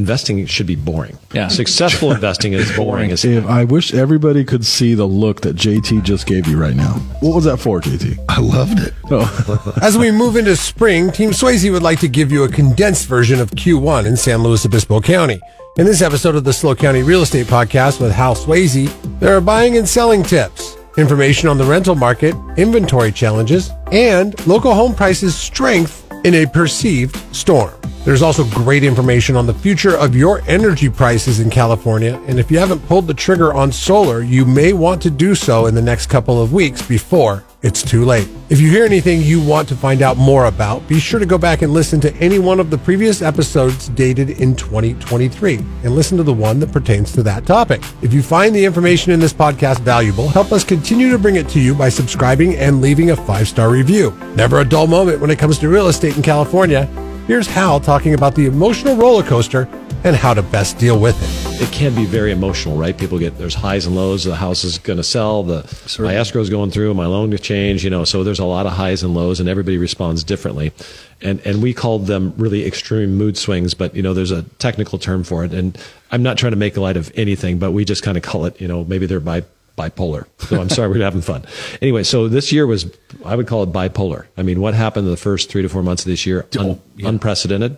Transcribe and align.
Investing 0.00 0.46
should 0.46 0.68
be 0.68 0.76
boring. 0.76 1.18
Yeah. 1.32 1.48
Successful 1.48 2.12
investing 2.14 2.52
is 2.52 2.70
boring. 2.76 3.10
as 3.10 3.24
If 3.24 3.44
I 3.46 3.64
wish 3.64 3.92
everybody 3.92 4.44
could 4.44 4.64
see 4.64 4.94
the 4.94 5.04
look 5.04 5.40
that 5.40 5.56
JT 5.56 6.04
just 6.04 6.28
gave 6.28 6.46
you 6.46 6.56
right 6.60 6.76
now. 6.76 6.92
What 7.18 7.34
was 7.34 7.44
that 7.46 7.56
for, 7.56 7.80
JT? 7.80 8.16
I 8.28 8.38
loved 8.38 8.78
it. 8.78 8.94
Oh, 9.10 9.74
As 9.82 9.98
we 9.98 10.12
move 10.12 10.36
into 10.36 10.54
spring, 10.54 11.10
Team 11.10 11.30
Sweasey 11.30 11.72
would 11.72 11.82
like 11.82 11.98
to 12.00 12.08
give 12.08 12.30
you 12.30 12.44
a 12.44 12.48
condensed 12.48 13.08
version 13.08 13.40
of 13.40 13.50
Q1 13.50 14.06
in 14.06 14.16
San 14.16 14.44
Luis 14.44 14.64
Obispo 14.64 15.00
County. 15.00 15.40
In 15.76 15.86
this 15.86 16.02
episode 16.02 16.36
of 16.36 16.44
the 16.44 16.52
SLO 16.52 16.76
County 16.76 17.02
Real 17.02 17.22
Estate 17.22 17.48
Podcast 17.48 18.00
with 18.00 18.12
Hal 18.12 18.36
Sweasey, 18.36 18.88
there 19.18 19.36
are 19.36 19.40
buying 19.40 19.76
and 19.76 19.88
selling 19.88 20.22
tips, 20.22 20.76
information 20.98 21.48
on 21.48 21.58
the 21.58 21.64
rental 21.64 21.96
market, 21.96 22.36
inventory 22.56 23.10
challenges, 23.10 23.72
and 23.90 24.46
local 24.46 24.72
home 24.72 24.94
prices 24.94 25.34
strength 25.34 25.99
in 26.24 26.34
a 26.34 26.46
perceived 26.46 27.16
storm. 27.34 27.74
There's 28.04 28.22
also 28.22 28.44
great 28.44 28.82
information 28.82 29.36
on 29.36 29.46
the 29.46 29.54
future 29.54 29.96
of 29.96 30.16
your 30.16 30.40
energy 30.48 30.88
prices 30.88 31.40
in 31.40 31.50
California, 31.50 32.20
and 32.26 32.38
if 32.38 32.50
you 32.50 32.58
haven't 32.58 32.86
pulled 32.86 33.06
the 33.06 33.14
trigger 33.14 33.52
on 33.52 33.70
solar, 33.70 34.22
you 34.22 34.44
may 34.44 34.72
want 34.72 35.02
to 35.02 35.10
do 35.10 35.34
so 35.34 35.66
in 35.66 35.74
the 35.74 35.82
next 35.82 36.06
couple 36.06 36.40
of 36.40 36.52
weeks 36.52 36.80
before 36.80 37.44
it's 37.62 37.82
too 37.82 38.06
late. 38.06 38.26
If 38.48 38.58
you 38.58 38.70
hear 38.70 38.86
anything 38.86 39.20
you 39.20 39.40
want 39.42 39.68
to 39.68 39.76
find 39.76 40.00
out 40.00 40.16
more 40.16 40.46
about, 40.46 40.86
be 40.88 40.98
sure 40.98 41.20
to 41.20 41.26
go 41.26 41.36
back 41.36 41.60
and 41.60 41.74
listen 41.74 42.00
to 42.00 42.14
any 42.16 42.38
one 42.38 42.58
of 42.58 42.70
the 42.70 42.78
previous 42.78 43.20
episodes 43.20 43.90
dated 43.90 44.30
in 44.30 44.56
2023 44.56 45.56
and 45.56 45.94
listen 45.94 46.16
to 46.16 46.22
the 46.22 46.32
one 46.32 46.58
that 46.60 46.72
pertains 46.72 47.12
to 47.12 47.22
that 47.22 47.44
topic. 47.44 47.82
If 48.00 48.14
you 48.14 48.22
find 48.22 48.54
the 48.54 48.64
information 48.64 49.12
in 49.12 49.20
this 49.20 49.34
podcast 49.34 49.80
valuable, 49.80 50.28
help 50.28 50.52
us 50.52 50.64
continue 50.64 51.10
to 51.10 51.18
bring 51.18 51.36
it 51.36 51.50
to 51.50 51.60
you 51.60 51.74
by 51.74 51.90
subscribing 51.90 52.56
and 52.56 52.80
leaving 52.80 53.10
a 53.10 53.16
five 53.16 53.46
star 53.46 53.70
review. 53.70 54.12
Never 54.36 54.60
a 54.60 54.64
dull 54.64 54.86
moment 54.86 55.20
when 55.20 55.30
it 55.30 55.38
comes 55.38 55.58
to 55.58 55.68
real 55.68 55.88
estate 55.88 56.16
in 56.16 56.22
California. 56.22 56.86
Here's 57.26 57.46
Hal 57.46 57.78
talking 57.78 58.14
about 58.14 58.34
the 58.34 58.46
emotional 58.46 58.96
roller 58.96 59.22
coaster 59.22 59.68
and 60.04 60.16
how 60.16 60.32
to 60.32 60.42
best 60.42 60.78
deal 60.78 60.98
with 60.98 61.16
it. 61.22 61.62
it 61.62 61.72
can 61.72 61.94
be 61.94 62.06
very 62.06 62.32
emotional, 62.32 62.76
right? 62.76 62.96
People 62.96 63.18
get 63.18 63.36
there's 63.36 63.54
highs 63.54 63.86
and 63.86 63.94
lows. 63.94 64.24
The 64.24 64.34
house 64.34 64.64
is 64.64 64.78
going 64.78 64.96
to 64.96 65.02
sell. 65.04 65.42
The 65.42 65.96
my 65.98 66.14
escrow 66.14 66.40
is 66.40 66.48
going 66.48 66.70
through. 66.70 66.94
My 66.94 67.06
loan 67.06 67.30
to 67.32 67.38
change. 67.38 67.84
You 67.84 67.90
know, 67.90 68.04
so 68.04 68.24
there's 68.24 68.38
a 68.38 68.44
lot 68.44 68.66
of 68.66 68.72
highs 68.72 69.02
and 69.02 69.14
lows, 69.14 69.40
and 69.40 69.48
everybody 69.48 69.76
responds 69.76 70.24
differently. 70.24 70.72
And 71.20 71.40
and 71.44 71.62
we 71.62 71.74
called 71.74 72.06
them 72.06 72.32
really 72.38 72.66
extreme 72.66 73.16
mood 73.16 73.36
swings, 73.36 73.74
but 73.74 73.94
you 73.94 74.02
know, 74.02 74.14
there's 74.14 74.30
a 74.30 74.42
technical 74.58 74.98
term 74.98 75.22
for 75.22 75.44
it. 75.44 75.52
And 75.52 75.76
I'm 76.10 76.22
not 76.22 76.38
trying 76.38 76.52
to 76.52 76.56
make 76.58 76.76
light 76.76 76.96
of 76.96 77.12
anything, 77.14 77.58
but 77.58 77.72
we 77.72 77.84
just 77.84 78.02
kind 78.02 78.16
of 78.16 78.22
call 78.22 78.46
it. 78.46 78.60
You 78.60 78.68
know, 78.68 78.84
maybe 78.84 79.06
they're 79.06 79.20
bi 79.20 79.42
bipolar. 79.76 80.26
So 80.38 80.60
I'm 80.60 80.70
sorry, 80.70 80.88
we're 80.90 81.04
having 81.04 81.20
fun. 81.20 81.44
Anyway, 81.82 82.04
so 82.04 82.26
this 82.26 82.52
year 82.52 82.66
was 82.66 82.90
I 83.24 83.36
would 83.36 83.46
call 83.46 83.62
it 83.64 83.70
bipolar. 83.70 84.26
I 84.38 84.42
mean, 84.42 84.62
what 84.62 84.72
happened 84.72 85.06
in 85.06 85.10
the 85.10 85.18
first 85.18 85.50
three 85.50 85.60
to 85.62 85.68
four 85.68 85.82
months 85.82 86.02
of 86.02 86.06
this 86.06 86.24
year? 86.24 86.46
Un- 86.58 86.80
Unprecedented 87.02 87.76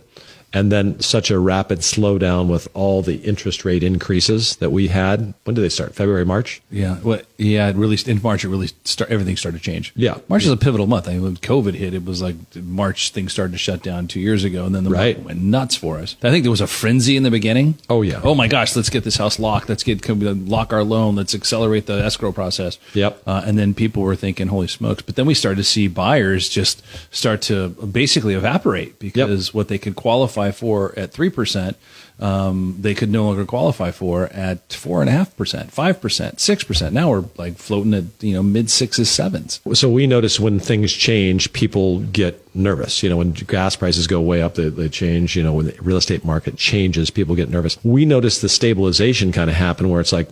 and 0.53 0.71
then 0.71 0.99
such 0.99 1.31
a 1.31 1.39
rapid 1.39 1.79
slowdown 1.79 2.47
with 2.47 2.67
all 2.73 3.01
the 3.01 3.15
interest 3.17 3.65
rate 3.65 3.83
increases 3.83 4.55
that 4.57 4.69
we 4.71 4.87
had. 4.89 5.33
When 5.43 5.55
did 5.55 5.61
they 5.61 5.69
start? 5.69 5.95
February, 5.95 6.25
March? 6.25 6.61
Yeah, 6.69 6.99
well, 7.03 7.21
yeah. 7.37 7.67
It 7.69 7.75
really 7.75 7.97
in 8.05 8.21
March. 8.21 8.43
It 8.43 8.49
really 8.49 8.69
start 8.83 9.09
everything 9.11 9.37
started 9.37 9.57
to 9.59 9.63
change. 9.63 9.91
Yeah. 9.95 10.17
March 10.27 10.43
is 10.45 10.51
a 10.51 10.57
pivotal 10.57 10.87
month. 10.87 11.07
I 11.07 11.13
mean, 11.13 11.23
when 11.23 11.37
COVID 11.37 11.73
hit, 11.73 11.93
it 11.93 12.05
was 12.05 12.21
like 12.21 12.35
March 12.55 13.11
things 13.11 13.31
started 13.31 13.51
to 13.53 13.57
shut 13.57 13.81
down 13.83 14.07
two 14.07 14.19
years 14.19 14.43
ago, 14.43 14.65
and 14.65 14.73
then 14.75 14.83
the 14.83 14.89
Right. 14.89 15.17
market 15.17 15.25
went 15.25 15.41
nuts 15.41 15.75
for 15.75 15.99
us. 15.99 16.15
I 16.23 16.29
think 16.29 16.43
there 16.43 16.51
was 16.51 16.61
a 16.61 16.67
frenzy 16.67 17.17
in 17.17 17.23
the 17.23 17.31
beginning. 17.31 17.75
Oh, 17.89 18.01
yeah. 18.01 18.21
Oh 18.23 18.35
my 18.35 18.47
gosh, 18.47 18.75
let's 18.75 18.89
get 18.89 19.03
this 19.03 19.17
house 19.17 19.39
locked. 19.39 19.69
Let's 19.69 19.83
get 19.83 20.01
can 20.01 20.19
we 20.19 20.27
lock 20.29 20.71
our 20.73 20.83
loan. 20.83 21.15
Let's 21.15 21.33
accelerate 21.33 21.85
the 21.87 22.03
escrow 22.03 22.31
process. 22.31 22.77
Yep. 22.93 23.21
Uh, 23.25 23.41
and 23.45 23.57
then 23.57 23.73
people 23.73 24.03
were 24.03 24.15
thinking, 24.15 24.47
holy 24.47 24.67
smokes! 24.67 25.01
But 25.01 25.15
then 25.15 25.25
we 25.25 25.33
started 25.33 25.57
to 25.57 25.63
see 25.63 25.87
buyers 25.87 26.49
just 26.49 26.83
start 27.11 27.41
to 27.43 27.69
basically 27.69 28.33
evaporate 28.33 28.99
because 28.99 29.53
what 29.53 29.67
they 29.67 29.77
could 29.77 29.95
qualify 29.95 30.42
for 30.51 30.93
at 30.97 31.11
three 31.11 31.29
percent. 31.29 31.77
Um, 32.19 32.77
they 32.79 32.93
could 32.93 33.09
no 33.09 33.25
longer 33.25 33.43
qualify 33.43 33.91
for 33.91 34.27
at 34.27 34.71
four 34.71 35.01
and 35.01 35.09
a 35.09 35.13
half 35.13 35.35
percent, 35.35 35.71
five 35.71 35.99
percent, 35.99 36.39
six 36.39 36.63
percent. 36.63 36.93
Now 36.93 37.09
we're 37.09 37.25
like 37.37 37.57
floating 37.57 37.93
at 37.93 38.03
you 38.21 38.33
know 38.33 38.43
mid 38.43 38.69
sixes, 38.69 39.09
sevens. 39.09 39.59
So 39.73 39.89
we 39.89 40.07
notice 40.07 40.39
when 40.39 40.59
things 40.59 40.93
change, 40.93 41.51
people 41.53 41.99
get 41.99 42.39
nervous. 42.55 43.01
You 43.01 43.09
know, 43.09 43.17
when 43.17 43.31
gas 43.31 43.75
prices 43.75 44.07
go 44.07 44.21
way 44.21 44.41
up, 44.41 44.55
they, 44.55 44.69
they 44.69 44.89
change. 44.89 45.35
You 45.35 45.43
know, 45.43 45.53
when 45.53 45.65
the 45.67 45.75
real 45.81 45.97
estate 45.97 46.23
market 46.23 46.55
changes, 46.55 47.09
people 47.09 47.35
get 47.35 47.49
nervous. 47.49 47.83
We 47.83 48.05
notice 48.05 48.41
the 48.41 48.49
stabilization 48.49 49.31
kind 49.31 49.49
of 49.49 49.55
happen 49.55 49.89
where 49.89 49.99
it's 49.99 50.13
like, 50.13 50.29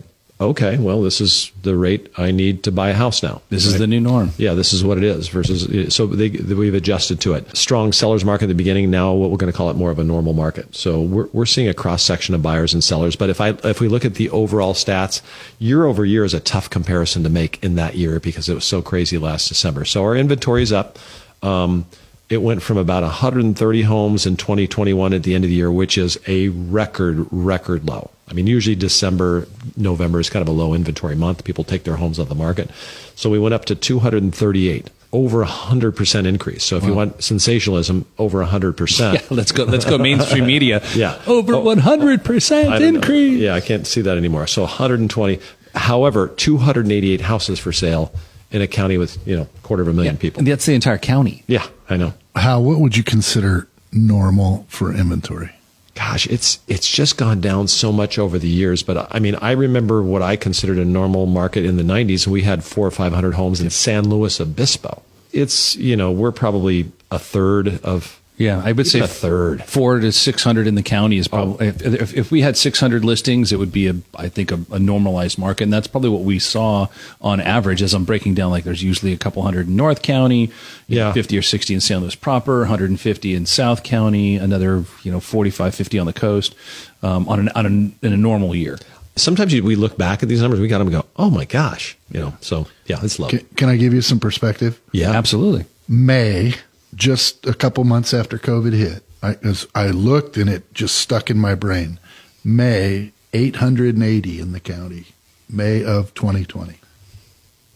okay, 0.50 0.78
well, 0.78 1.02
this 1.02 1.20
is 1.20 1.52
the 1.62 1.76
rate 1.76 2.10
I 2.16 2.30
need 2.30 2.62
to 2.64 2.72
buy 2.72 2.90
a 2.90 2.94
house 2.94 3.22
now. 3.22 3.42
This 3.50 3.66
is 3.66 3.78
the 3.78 3.86
new 3.86 4.00
norm. 4.00 4.30
Yeah, 4.38 4.54
this 4.54 4.72
is 4.72 4.84
what 4.84 4.98
it 4.98 5.04
is. 5.04 5.28
Versus, 5.28 5.94
so 5.94 6.06
they, 6.06 6.30
we've 6.30 6.74
adjusted 6.74 7.20
to 7.22 7.34
it. 7.34 7.56
Strong 7.56 7.92
sellers 7.92 8.24
market 8.24 8.44
at 8.44 8.48
the 8.48 8.54
beginning. 8.54 8.90
Now, 8.90 9.12
what 9.12 9.30
we're 9.30 9.36
going 9.36 9.52
to 9.52 9.56
call 9.56 9.70
it 9.70 9.76
more 9.76 9.90
of 9.90 9.98
a 9.98 10.04
normal 10.04 10.32
market. 10.32 10.74
So 10.74 11.00
we're 11.00 11.28
we're 11.32 11.46
seeing 11.46 11.68
a 11.68 11.74
cross 11.74 12.02
section 12.02 12.34
of 12.34 12.42
buyers 12.42 12.74
and 12.74 12.82
sellers. 12.82 13.16
But 13.16 13.30
if 13.30 13.40
I 13.40 13.50
if 13.64 13.80
we 13.80 13.88
look 13.88 14.04
at 14.04 14.14
the 14.14 14.30
overall 14.30 14.74
stats, 14.74 15.22
year 15.58 15.84
over 15.84 16.04
year 16.04 16.24
is 16.24 16.34
a 16.34 16.40
tough 16.40 16.70
comparison 16.70 17.22
to 17.24 17.30
make 17.30 17.62
in 17.62 17.74
that 17.76 17.94
year 17.94 18.20
because 18.20 18.48
it 18.48 18.54
was 18.54 18.64
so 18.64 18.82
crazy 18.82 19.18
last 19.18 19.48
December. 19.48 19.84
So 19.84 20.02
our 20.02 20.16
inventory 20.16 20.62
is 20.62 20.72
up. 20.72 20.98
Um, 21.42 21.86
it 22.32 22.40
went 22.40 22.62
from 22.62 22.78
about 22.78 23.02
130 23.02 23.82
homes 23.82 24.24
in 24.24 24.38
2021 24.38 25.12
at 25.12 25.22
the 25.22 25.34
end 25.34 25.44
of 25.44 25.50
the 25.50 25.56
year, 25.56 25.70
which 25.70 25.98
is 25.98 26.18
a 26.26 26.48
record, 26.48 27.26
record 27.30 27.86
low. 27.86 28.10
I 28.32 28.34
mean, 28.34 28.46
usually 28.46 28.74
December, 28.74 29.46
November 29.76 30.18
is 30.18 30.30
kind 30.30 30.40
of 30.42 30.48
a 30.48 30.56
low 30.56 30.72
inventory 30.72 31.14
month. 31.14 31.44
People 31.44 31.64
take 31.64 31.84
their 31.84 31.96
homes 31.96 32.18
off 32.18 32.30
the 32.30 32.34
market. 32.34 32.70
So 33.14 33.28
we 33.28 33.38
went 33.38 33.52
up 33.52 33.66
to 33.66 33.74
238, 33.74 34.88
over 35.12 35.42
a 35.42 35.46
100% 35.46 36.26
increase. 36.26 36.64
So 36.64 36.78
if 36.78 36.84
you 36.84 36.94
want 36.94 37.22
sensationalism, 37.22 38.06
over 38.18 38.42
100%. 38.42 39.12
Yeah, 39.12 39.20
let's 39.28 39.52
go. 39.52 39.64
Let's 39.64 39.84
go 39.84 39.98
mainstream 39.98 40.46
media. 40.54 40.80
Yeah. 40.94 41.20
over 41.26 41.56
Oh. 41.56 41.60
one 41.60 41.76
hundred 41.76 42.24
percent 42.24 42.70
I 42.70 42.78
don't 42.78 42.94
know. 42.94 42.98
increase. 43.00 43.38
Yeah, 43.38 43.54
I 43.54 43.60
can't 43.60 43.86
see 43.86 44.00
that 44.00 44.16
anymore. 44.16 44.46
So 44.46 44.62
120. 44.62 45.38
However, 45.74 46.28
288 46.28 47.20
houses 47.20 47.58
for 47.58 47.70
sale 47.72 48.14
in 48.50 48.62
a 48.62 48.66
county 48.66 48.96
with, 48.96 49.18
you 49.28 49.36
know, 49.36 49.46
quarter 49.62 49.82
of 49.82 49.88
a 49.88 49.92
million 49.92 50.16
people. 50.16 50.38
And 50.38 50.48
that's 50.48 50.64
the 50.64 50.74
entire 50.74 50.96
county. 50.98 51.44
Yeah, 51.46 51.66
I 51.90 51.98
know. 51.98 52.14
How, 52.34 52.60
what 52.60 52.80
would 52.80 52.96
you 52.96 53.02
consider 53.04 53.68
normal 53.92 54.64
for 54.70 54.90
inventory? 54.94 55.50
Gosh, 55.94 56.26
it's 56.26 56.60
it's 56.68 56.88
just 56.88 57.16
gone 57.16 57.40
down 57.40 57.68
so 57.68 57.92
much 57.92 58.18
over 58.18 58.38
the 58.38 58.48
years. 58.48 58.82
But 58.82 59.14
I 59.14 59.18
mean, 59.18 59.34
I 59.36 59.52
remember 59.52 60.02
what 60.02 60.22
I 60.22 60.36
considered 60.36 60.78
a 60.78 60.84
normal 60.84 61.26
market 61.26 61.64
in 61.64 61.76
the 61.76 61.82
'90s, 61.82 62.26
we 62.26 62.42
had 62.42 62.64
four 62.64 62.86
or 62.86 62.90
five 62.90 63.12
hundred 63.12 63.34
homes 63.34 63.60
in 63.60 63.70
San 63.70 64.08
Luis 64.08 64.40
Obispo. 64.40 65.02
It's 65.32 65.76
you 65.76 65.96
know 65.96 66.10
we're 66.10 66.32
probably 66.32 66.90
a 67.10 67.18
third 67.18 67.80
of 67.84 68.21
Yeah, 68.42 68.58
I 68.58 68.72
would 68.72 68.80
Even 68.80 68.84
say 68.86 69.00
a 69.00 69.06
third. 69.06 69.64
four 69.64 70.00
to 70.00 70.10
six 70.12 70.42
hundred 70.42 70.66
in 70.66 70.74
the 70.74 70.82
county 70.82 71.18
is 71.18 71.28
probably. 71.28 71.68
If, 71.68 71.82
if, 71.82 72.14
if 72.14 72.30
we 72.30 72.40
had 72.42 72.56
six 72.56 72.80
hundred 72.80 73.04
listings, 73.04 73.52
it 73.52 73.58
would 73.58 73.72
be 73.72 73.86
a, 73.88 73.94
I 74.16 74.28
think, 74.28 74.50
a, 74.50 74.60
a 74.72 74.78
normalized 74.78 75.38
market, 75.38 75.64
and 75.64 75.72
that's 75.72 75.86
probably 75.86 76.10
what 76.10 76.22
we 76.22 76.38
saw 76.38 76.88
on 77.20 77.40
average. 77.40 77.82
As 77.82 77.94
I'm 77.94 78.04
breaking 78.04 78.34
down, 78.34 78.50
like 78.50 78.64
there's 78.64 78.82
usually 78.82 79.12
a 79.12 79.16
couple 79.18 79.42
hundred 79.42 79.68
in 79.68 79.76
North 79.76 80.02
County, 80.02 80.50
Yeah. 80.88 81.12
fifty 81.12 81.38
or 81.38 81.42
sixty 81.42 81.74
in 81.74 81.80
San 81.80 82.00
Luis 82.00 82.14
proper, 82.14 82.58
150 82.60 83.34
in 83.34 83.46
South 83.46 83.82
County, 83.82 84.36
another 84.36 84.84
you 85.02 85.12
know 85.12 85.20
45, 85.20 85.74
50 85.74 85.98
on 85.98 86.06
the 86.06 86.12
coast, 86.12 86.54
um, 87.02 87.28
on 87.28 87.38
an 87.40 87.48
on 87.54 87.66
a, 88.02 88.06
in 88.06 88.12
a 88.12 88.16
normal 88.16 88.54
year. 88.54 88.78
sometimes 89.16 89.52
you, 89.52 89.62
we 89.62 89.76
look 89.76 89.96
back 89.98 90.22
at 90.22 90.28
these 90.28 90.40
numbers, 90.40 90.58
we 90.58 90.68
got 90.68 90.78
them 90.78 90.88
and 90.88 90.96
go, 90.96 91.04
oh 91.16 91.30
my 91.30 91.44
gosh, 91.44 91.96
you 92.10 92.18
know. 92.20 92.34
So 92.40 92.66
yeah, 92.86 92.98
it's 93.02 93.18
low. 93.18 93.28
Can, 93.28 93.40
can 93.56 93.68
I 93.68 93.76
give 93.76 93.92
you 93.94 94.00
some 94.02 94.18
perspective? 94.18 94.80
Yeah, 94.92 95.10
Absolutely. 95.12 95.66
May, 95.88 96.54
just 96.94 97.46
a 97.46 97.54
couple 97.54 97.84
months 97.84 98.12
after 98.12 98.38
COVID 98.38 98.72
hit, 98.72 99.02
I, 99.22 99.36
as 99.42 99.66
I 99.74 99.88
looked 99.88 100.36
and 100.36 100.48
it 100.50 100.72
just 100.74 100.96
stuck 100.96 101.30
in 101.30 101.38
my 101.38 101.54
brain. 101.54 101.98
May, 102.44 103.12
880 103.32 104.40
in 104.40 104.52
the 104.52 104.60
county, 104.60 105.06
May 105.48 105.84
of 105.84 106.12
2020. 106.14 106.74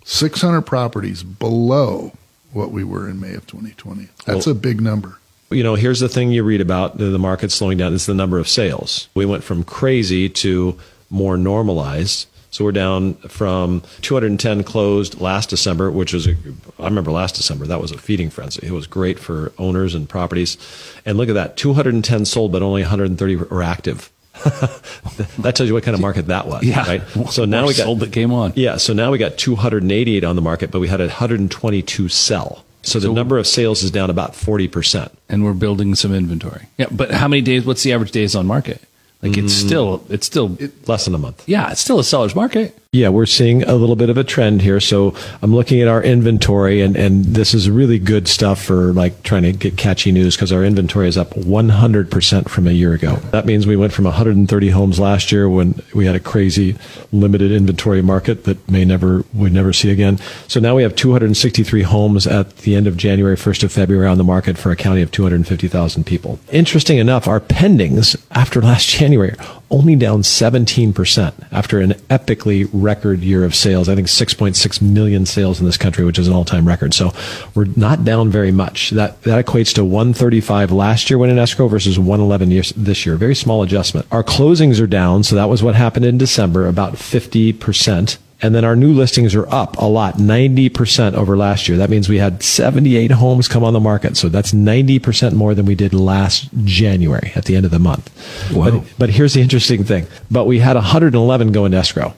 600 0.05 0.63
properties 0.63 1.23
below 1.23 2.13
what 2.53 2.71
we 2.71 2.85
were 2.85 3.09
in 3.09 3.21
May 3.21 3.35
of 3.35 3.47
2020. 3.47 4.09
That's 4.25 4.47
Well- 4.47 4.55
a 4.55 4.59
big 4.59 4.81
number. 4.81 5.19
you 5.51 5.63
know, 5.63 5.75
here's 5.77 6.01
the 6.01 6.09
thing 6.09 6.33
you 6.33 6.43
read 6.43 6.61
about 6.61 6.99
the, 6.99 7.07
the 7.07 7.19
market 7.19 7.53
slowing 7.53 7.79
down. 7.79 7.95
It's 7.95 8.07
the 8.07 8.15
number 8.15 8.39
of 8.39 8.49
sales. 8.49 9.09
We 9.15 9.25
went 9.25 9.45
from 9.45 9.63
crazy 9.63 10.29
to 10.29 10.77
more 11.11 11.37
normalized. 11.37 12.27
So 12.57 12.65
we're 12.65 12.73
down 12.73 13.17
from 13.29 13.83
210 14.01 14.65
closed 14.65 15.21
last 15.21 15.51
December, 15.51 15.91
which 15.91 16.15
was, 16.15 16.27
a, 16.27 16.35
I 16.79 16.85
remember 16.85 17.11
last 17.11 17.35
December, 17.35 17.67
that 17.67 17.83
was 17.83 17.93
a 17.93 17.99
feeding 17.99 18.31
frenzy. 18.31 18.67
It 18.67 18.71
was 18.71 18.87
great 18.87 19.19
for 19.19 19.53
owners 19.59 19.95
and 19.95 20.09
properties. 20.09 20.57
And 21.05 21.19
look 21.19 21.29
at 21.29 21.35
that 21.35 21.59
210 21.59 22.25
sold, 22.25 22.53
but 22.53 22.63
only 22.63 22.81
130 22.81 23.37
were 23.37 23.63
active. 23.63 24.11
that 24.43 25.53
tells 25.55 25.69
you 25.69 25.75
what 25.75 25.83
kind 25.83 25.95
of 25.95 26.01
market 26.01 26.29
that 26.29 26.47
was. 26.47 26.63
Yeah. 26.65 26.81
Right. 26.87 27.03
So 27.31 27.45
now 27.45 27.59
More 27.61 27.69
we 27.69 27.75
got 27.75 27.85
sold 27.85 28.01
that 28.01 28.13
came 28.15 28.33
on. 28.33 28.55
yeah, 28.57 28.79
so 28.79 28.95
now 28.95 29.11
we 29.11 29.19
got 29.19 29.37
288 29.37 30.25
on 30.25 30.35
the 30.35 30.41
market, 30.41 30.71
but 30.71 30.81
we 30.81 30.89
had 30.89 31.01
122 31.01 32.09
sell. 32.09 32.65
So 32.81 32.99
the 32.99 33.09
So- 33.09 33.13
number 33.13 33.37
of 33.37 33.47
sales 33.47 33.83
is 33.83 33.91
down 33.91 34.09
about 34.09 34.33
40%. 34.33 35.11
and 35.29 35.45
we're 35.45 35.53
building 35.53 35.95
some 35.95 36.15
inventory. 36.15 36.69
Yeah, 36.79 36.87
but 36.91 37.11
how 37.11 37.29
many 37.29 37.43
days? 37.43 37.67
What's 37.67 37.83
the 37.83 37.93
average 37.93 38.13
days 38.13 38.35
on 38.35 38.47
market? 38.47 38.81
Like 39.23 39.37
it's 39.37 39.55
mm-hmm. 39.55 39.67
still, 39.67 40.05
it's 40.11 40.27
still, 40.27 40.57
Less 40.87 41.07
than 41.07 41.15
a 41.15 41.19
month. 41.19 41.43
yeah, 41.47 41.71
it's 41.71 41.81
still 41.81 41.99
a 41.99 42.05
seller's 42.05 42.35
market. 42.35 42.79
Yeah, 42.97 43.11
we're 43.11 43.27
seeing 43.27 43.63
a 43.65 43.75
little 43.75 43.95
bit 43.95 44.09
of 44.09 44.17
a 44.17 44.25
trend 44.25 44.63
here. 44.63 44.81
So 44.81 45.15
I'm 45.43 45.55
looking 45.55 45.83
at 45.83 45.89
our 45.89 46.03
inventory, 46.03 46.81
and, 46.81 46.97
and 46.97 47.27
this 47.27 47.53
is 47.53 47.69
really 47.69 47.99
good 47.99 48.27
stuff 48.27 48.65
for 48.65 48.95
like 48.95 49.23
trying 49.23 49.43
to 49.43 49.53
get 49.53 49.77
catchy 49.77 50.13
news 50.13 50.35
because 50.35 50.51
our 50.51 50.65
inventory 50.65 51.07
is 51.07 51.19
up 51.19 51.31
100% 51.33 52.49
from 52.49 52.67
a 52.67 52.71
year 52.71 52.95
ago. 52.95 53.17
That 53.33 53.45
means 53.45 53.67
we 53.67 53.77
went 53.77 53.93
from 53.93 54.07
130 54.07 54.71
homes 54.71 54.99
last 54.99 55.31
year 55.31 55.47
when 55.47 55.83
we 55.95 56.07
had 56.07 56.17
a 56.17 56.21
crazy 56.21 56.79
limited 57.13 57.53
inventory 57.53 58.01
market 58.01 58.45
that 58.45 58.67
may 58.71 58.87
never 58.87 59.27
we 59.35 59.51
never 59.51 59.75
see 59.75 59.91
again. 59.91 60.19
So 60.49 60.59
now 60.59 60.75
we 60.75 60.83
have 60.83 60.97
263 60.97 61.83
homes 61.83 62.27
at 62.27 62.57
the 62.59 62.75
end 62.75 62.87
of 62.87 62.97
January, 62.97 63.37
1st 63.37 63.65
of 63.65 63.73
February 63.73 64.09
on 64.09 64.17
the 64.17 64.25
market 64.25 64.57
for 64.57 64.71
a 64.71 64.77
county 64.77 65.03
of 65.03 65.11
250,000 65.11 66.05
people. 66.05 66.39
Interesting 66.51 66.97
enough, 66.97 67.29
our 67.29 67.41
pendings 67.41 68.17
after 68.31 68.63
last 68.63 68.89
January 68.97 69.37
only 69.71 69.97
down 69.97 70.23
17% 70.23 71.47
after 71.51 71.81
an 71.81 71.91
epically 72.09 72.69
record 72.73 73.21
year 73.21 73.45
of 73.45 73.55
sales. 73.55 73.89
I 73.89 73.95
think 73.95 74.07
6.6 74.07 74.83
million 74.83 75.27
sales 75.27 75.61
in 75.61 75.67
this 75.67 75.77
country, 75.77 76.05
which 76.05 76.19
is 76.19 76.29
an 76.29 76.35
all-time 76.35 76.67
record. 76.67 76.95
So 76.95 77.13
we're 77.55 77.67
not 77.77 78.05
down 78.05 78.31
very 78.31 78.53
much. 78.53 78.91
That 78.91 79.23
that 79.23 79.45
equates 79.45 79.75
to 79.75 79.85
135 79.85 80.71
last 80.71 81.11
year 81.11 81.19
when 81.19 81.31
in 81.31 81.39
escrow 81.39 81.69
versus 81.69 81.99
111 81.99 82.51
years, 82.51 82.73
this 82.77 83.05
year. 83.05 83.17
Very 83.17 83.35
small 83.35 83.63
adjustment. 83.63 84.07
Our 84.11 84.23
closings 84.23 84.81
are 84.81 84.87
down, 84.87 85.25
so 85.25 85.35
that 85.37 85.49
was 85.49 85.63
what 85.63 85.75
happened 85.75 86.05
in 86.05 86.19
December, 86.19 86.69
about 86.69 86.95
50%. 86.95 88.19
And 88.43 88.55
then 88.55 88.67
our 88.67 88.77
new 88.77 88.93
listings 88.93 89.35
are 89.35 89.49
up 89.49 89.79
a 89.79 89.87
lot, 89.87 90.17
90% 90.17 91.15
over 91.15 91.37
last 91.39 91.69
year. 91.69 91.79
That 91.79 91.89
means 91.89 92.07
we 92.09 92.19
had 92.19 92.43
78 92.43 93.11
homes 93.13 93.49
come 93.49 93.65
on 93.65 93.73
the 93.73 93.81
market. 93.81 94.17
So 94.19 94.29
that's 94.29 94.53
90% 94.53 95.33
more 95.33 95.55
than 95.55 95.65
we 95.65 95.75
did 95.75 95.95
last 95.95 96.51
January 96.65 97.33
at 97.35 97.47
the 97.47 97.57
end 97.57 97.65
of 97.65 97.71
the 97.71 97.79
month. 97.79 98.11
But, 98.53 98.99
but 98.99 99.11
here's 99.11 99.33
the 99.33 99.41
interesting 99.41 99.85
thing. 99.85 100.07
But 100.31 100.45
we 100.45 100.59
had 100.59 100.77
111 100.77 101.53
go 101.53 101.65
into 101.65 101.79
escrow. 101.79 102.15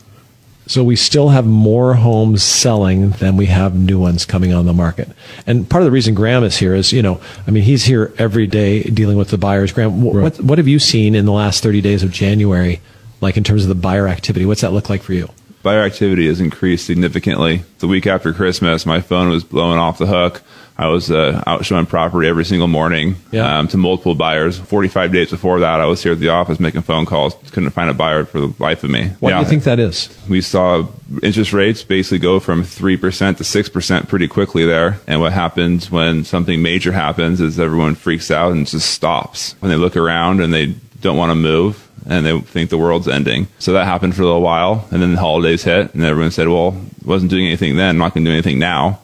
So 0.66 0.84
we 0.84 0.96
still 0.96 1.30
have 1.30 1.46
more 1.46 1.94
homes 1.94 2.42
selling 2.42 3.10
than 3.12 3.36
we 3.38 3.46
have 3.46 3.74
new 3.74 3.98
ones 3.98 4.26
coming 4.26 4.52
on 4.52 4.66
the 4.66 4.74
market. 4.74 5.08
And 5.46 5.70
part 5.70 5.82
of 5.82 5.86
the 5.86 5.90
reason 5.92 6.14
Graham 6.14 6.44
is 6.44 6.58
here 6.58 6.74
is, 6.74 6.92
you 6.92 7.00
know, 7.00 7.22
I 7.46 7.52
mean, 7.52 7.62
he's 7.62 7.84
here 7.84 8.12
every 8.18 8.46
day 8.46 8.82
dealing 8.82 9.16
with 9.16 9.30
the 9.30 9.38
buyers. 9.38 9.72
Graham, 9.72 10.02
wh- 10.02 10.14
what, 10.14 10.40
what 10.40 10.58
have 10.58 10.68
you 10.68 10.78
seen 10.78 11.14
in 11.14 11.24
the 11.24 11.32
last 11.32 11.62
30 11.62 11.80
days 11.80 12.02
of 12.02 12.10
January, 12.10 12.82
like 13.22 13.38
in 13.38 13.44
terms 13.44 13.62
of 13.62 13.70
the 13.70 13.74
buyer 13.76 14.08
activity? 14.08 14.44
What's 14.44 14.60
that 14.60 14.72
look 14.72 14.90
like 14.90 15.02
for 15.02 15.14
you? 15.14 15.30
Buyer 15.62 15.82
activity 15.82 16.26
has 16.28 16.40
increased 16.40 16.86
significantly. 16.86 17.64
The 17.78 17.86
week 17.88 18.06
after 18.06 18.32
Christmas, 18.32 18.86
my 18.86 19.00
phone 19.00 19.28
was 19.28 19.44
blowing 19.44 19.78
off 19.78 19.98
the 19.98 20.06
hook. 20.06 20.42
I 20.80 20.86
was 20.86 21.10
uh, 21.10 21.42
out 21.44 21.64
showing 21.64 21.86
property 21.86 22.28
every 22.28 22.44
single 22.44 22.68
morning 22.68 23.16
Yeah. 23.32 23.58
um, 23.58 23.66
to 23.68 23.76
multiple 23.76 24.14
buyers. 24.14 24.58
45 24.60 25.12
days 25.12 25.30
before 25.30 25.58
that, 25.58 25.80
I 25.80 25.86
was 25.86 26.04
here 26.04 26.12
at 26.12 26.20
the 26.20 26.28
office 26.28 26.60
making 26.60 26.82
phone 26.82 27.04
calls. 27.04 27.34
Couldn't 27.50 27.70
find 27.70 27.90
a 27.90 27.94
buyer 27.94 28.24
for 28.24 28.40
the 28.40 28.54
life 28.60 28.84
of 28.84 28.90
me. 28.90 29.10
Why 29.18 29.30
Yeah. 29.30 29.38
do 29.38 29.42
you 29.42 29.48
think 29.48 29.64
that 29.64 29.80
is? 29.80 30.08
we 30.28 30.40
saw 30.40 30.86
interest 31.20 31.52
rates 31.52 31.82
basically 31.82 32.20
go 32.20 32.38
from 32.38 32.62
3% 32.62 33.38
to 33.38 33.44
6% 33.44 34.08
pretty 34.08 34.28
quickly 34.28 34.64
there. 34.66 35.00
And 35.08 35.20
what 35.20 35.32
happens 35.32 35.90
when 35.90 36.22
something 36.24 36.62
major 36.62 36.92
happens 36.92 37.40
is 37.40 37.58
everyone 37.58 37.96
freaks 37.96 38.30
out 38.30 38.52
and 38.52 38.64
just 38.64 38.88
stops. 38.88 39.56
When 39.58 39.70
they 39.70 39.76
look 39.76 39.96
around 39.96 40.40
and 40.40 40.54
they 40.54 40.74
don't 41.00 41.16
want 41.16 41.30
to 41.30 41.34
move 41.34 41.88
and 42.06 42.24
they 42.24 42.40
think 42.40 42.70
the 42.70 42.78
world's 42.78 43.08
ending. 43.08 43.48
So 43.58 43.74
that 43.74 43.84
happened 43.84 44.14
for 44.14 44.22
a 44.22 44.24
little 44.24 44.40
while. 44.40 44.86
And 44.90 45.02
then 45.02 45.14
the 45.14 45.20
holidays 45.20 45.62
hit 45.64 45.94
and 45.94 46.02
everyone 46.02 46.30
said, 46.30 46.48
well, 46.48 46.76
wasn't 47.04 47.30
doing 47.30 47.46
anything 47.46 47.76
then. 47.76 47.90
I'm 47.90 47.98
not 47.98 48.14
going 48.14 48.24
to 48.24 48.30
do 48.30 48.32
anything 48.32 48.58
now. 48.58 49.00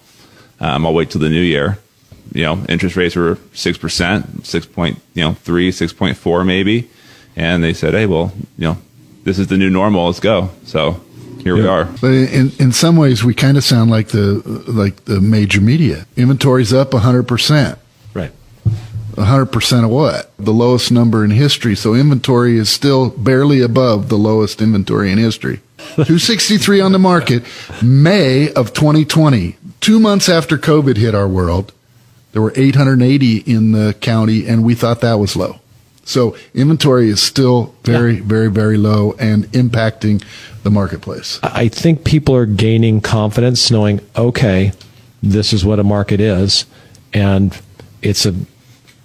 Um, 0.60 0.86
I'll 0.86 0.94
wait 0.94 1.10
till 1.10 1.20
the 1.20 1.28
new 1.28 1.40
year. 1.40 1.78
You 2.32 2.44
know, 2.44 2.64
interest 2.68 2.96
rates 2.96 3.16
were 3.16 3.36
6%, 3.36 4.46
6 4.46 4.66
point, 4.66 5.00
you 5.12 5.22
know, 5.22 5.34
3, 5.34 5.70
6.4 5.70 6.46
maybe. 6.46 6.88
And 7.36 7.62
they 7.62 7.74
said, 7.74 7.94
hey, 7.94 8.06
well, 8.06 8.32
you 8.56 8.68
know, 8.68 8.78
this 9.24 9.38
is 9.38 9.48
the 9.48 9.56
new 9.56 9.70
normal. 9.70 10.06
Let's 10.06 10.20
go. 10.20 10.50
So 10.64 11.00
here 11.44 11.54
we 11.54 11.66
are. 11.66 11.84
But 11.84 12.12
in 12.12 12.52
in 12.58 12.72
some 12.72 12.96
ways, 12.96 13.22
we 13.22 13.34
kind 13.34 13.56
of 13.56 13.64
sound 13.64 13.90
like 13.90 14.08
the 14.08 14.42
like 14.66 15.04
the 15.04 15.20
major 15.20 15.60
media. 15.60 16.06
Inventory's 16.16 16.72
up 16.72 16.94
hundred 16.94 17.28
percent. 17.28 17.78
Right. 19.16 19.26
hundred 19.26 19.46
percent 19.46 19.84
of 19.84 19.90
what? 19.90 20.30
The 20.38 20.52
lowest 20.52 20.90
number 20.90 21.24
in 21.24 21.30
history. 21.30 21.74
So 21.74 21.94
inventory 21.94 22.58
is 22.58 22.68
still 22.68 23.10
barely 23.10 23.60
above 23.60 24.08
the 24.08 24.16
lowest 24.18 24.60
inventory 24.60 25.10
in 25.12 25.18
history. 25.18 25.60
263 25.96 26.80
on 26.80 26.92
the 26.92 26.98
market, 26.98 27.44
May 27.82 28.52
of 28.52 28.72
2020. 28.72 29.56
Two 29.80 30.00
months 30.00 30.28
after 30.28 30.56
COVID 30.56 30.96
hit 30.96 31.14
our 31.14 31.28
world, 31.28 31.72
there 32.32 32.42
were 32.42 32.52
880 32.56 33.36
in 33.38 33.72
the 33.72 33.94
county, 34.00 34.46
and 34.46 34.64
we 34.64 34.74
thought 34.74 35.00
that 35.02 35.14
was 35.18 35.36
low. 35.36 35.60
So 36.04 36.36
inventory 36.54 37.08
is 37.08 37.22
still 37.22 37.74
very, 37.82 38.20
very, 38.20 38.48
very 38.50 38.76
low 38.76 39.12
and 39.18 39.44
impacting 39.52 40.22
the 40.62 40.70
marketplace. 40.70 41.38
I 41.42 41.68
think 41.68 42.04
people 42.04 42.34
are 42.34 42.46
gaining 42.46 43.00
confidence 43.00 43.70
knowing, 43.70 44.00
okay, 44.16 44.72
this 45.22 45.52
is 45.52 45.64
what 45.64 45.78
a 45.78 45.84
market 45.84 46.20
is, 46.20 46.66
and 47.12 47.58
it's 48.02 48.26
a, 48.26 48.34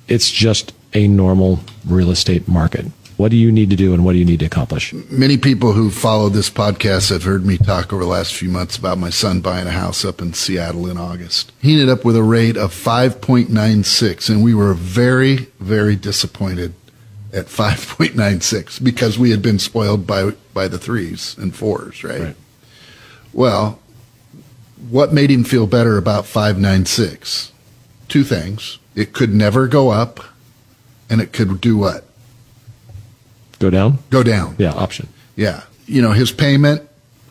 it's 0.10 0.32
just 0.32 0.74
a 0.94 1.08
normal 1.08 1.60
real 1.86 2.12
estate 2.12 2.48
market. 2.48 2.86
What 3.18 3.32
do 3.32 3.38
you 3.38 3.52
need 3.52 3.70
to 3.70 3.76
do 3.76 3.94
and 3.94 4.06
what 4.06 4.14
do 4.14 4.18
you 4.18 4.24
need 4.24 4.40
to 4.40 4.46
accomplish? 4.46 4.94
Many 4.94 5.38
people 5.38 5.74
who 5.74 5.92
follow 5.92 6.30
this 6.30 6.50
podcast 6.50 7.10
have 7.10 7.24
heard 7.24 7.46
me 7.46 7.58
talk 7.58 7.92
over 7.92 8.04
the 8.04 8.10
last 8.10 8.34
few 8.34 8.48
months 8.48 8.78
about 8.78 8.98
my 8.98 9.10
son 9.10 9.42
buying 9.42 9.68
a 9.68 9.72
house 9.72 10.06
up 10.06 10.22
in 10.22 10.34
Seattle 10.34 10.90
in 10.90 10.98
August. 10.98 11.52
He 11.62 11.74
ended 11.74 11.90
up 11.90 12.06
with 12.06 12.16
a 12.16 12.24
rate 12.24 12.56
of 12.56 12.74
5.96, 12.74 14.30
and 14.30 14.42
we 14.42 14.54
were 14.54 14.74
very, 14.74 15.48
very 15.60 15.98
disappointed 15.98 16.74
at 17.34 17.46
5.96 17.48 18.82
because 18.82 19.20
we 19.20 19.32
had 19.32 19.42
been 19.42 19.60
spoiled 19.60 20.08
by, 20.08 20.32
by 20.54 20.70
the 20.70 20.80
threes 20.80 21.38
and 21.38 21.54
fours, 21.54 22.06
right? 22.06 22.22
Right. 22.22 22.36
Well, 23.34 23.80
what 24.90 25.12
made 25.12 25.30
him 25.30 25.44
feel 25.44 25.68
better 25.68 25.98
about 25.98 26.26
596? 26.26 27.52
Two 28.08 28.24
things. 28.24 28.80
It 29.00 29.14
could 29.14 29.34
never 29.34 29.70
go 29.70 29.92
up, 29.92 30.20
and 31.10 31.22
it 31.22 31.32
could 31.32 31.62
do 31.62 31.78
what? 31.78 32.04
Go 33.58 33.70
down? 33.70 34.00
Go 34.10 34.24
down. 34.24 34.58
Yeah, 34.58 34.74
option. 34.74 35.08
Yeah. 35.38 35.64
You 35.86 36.02
know, 36.02 36.12
his 36.12 36.34
payment, 36.34 36.82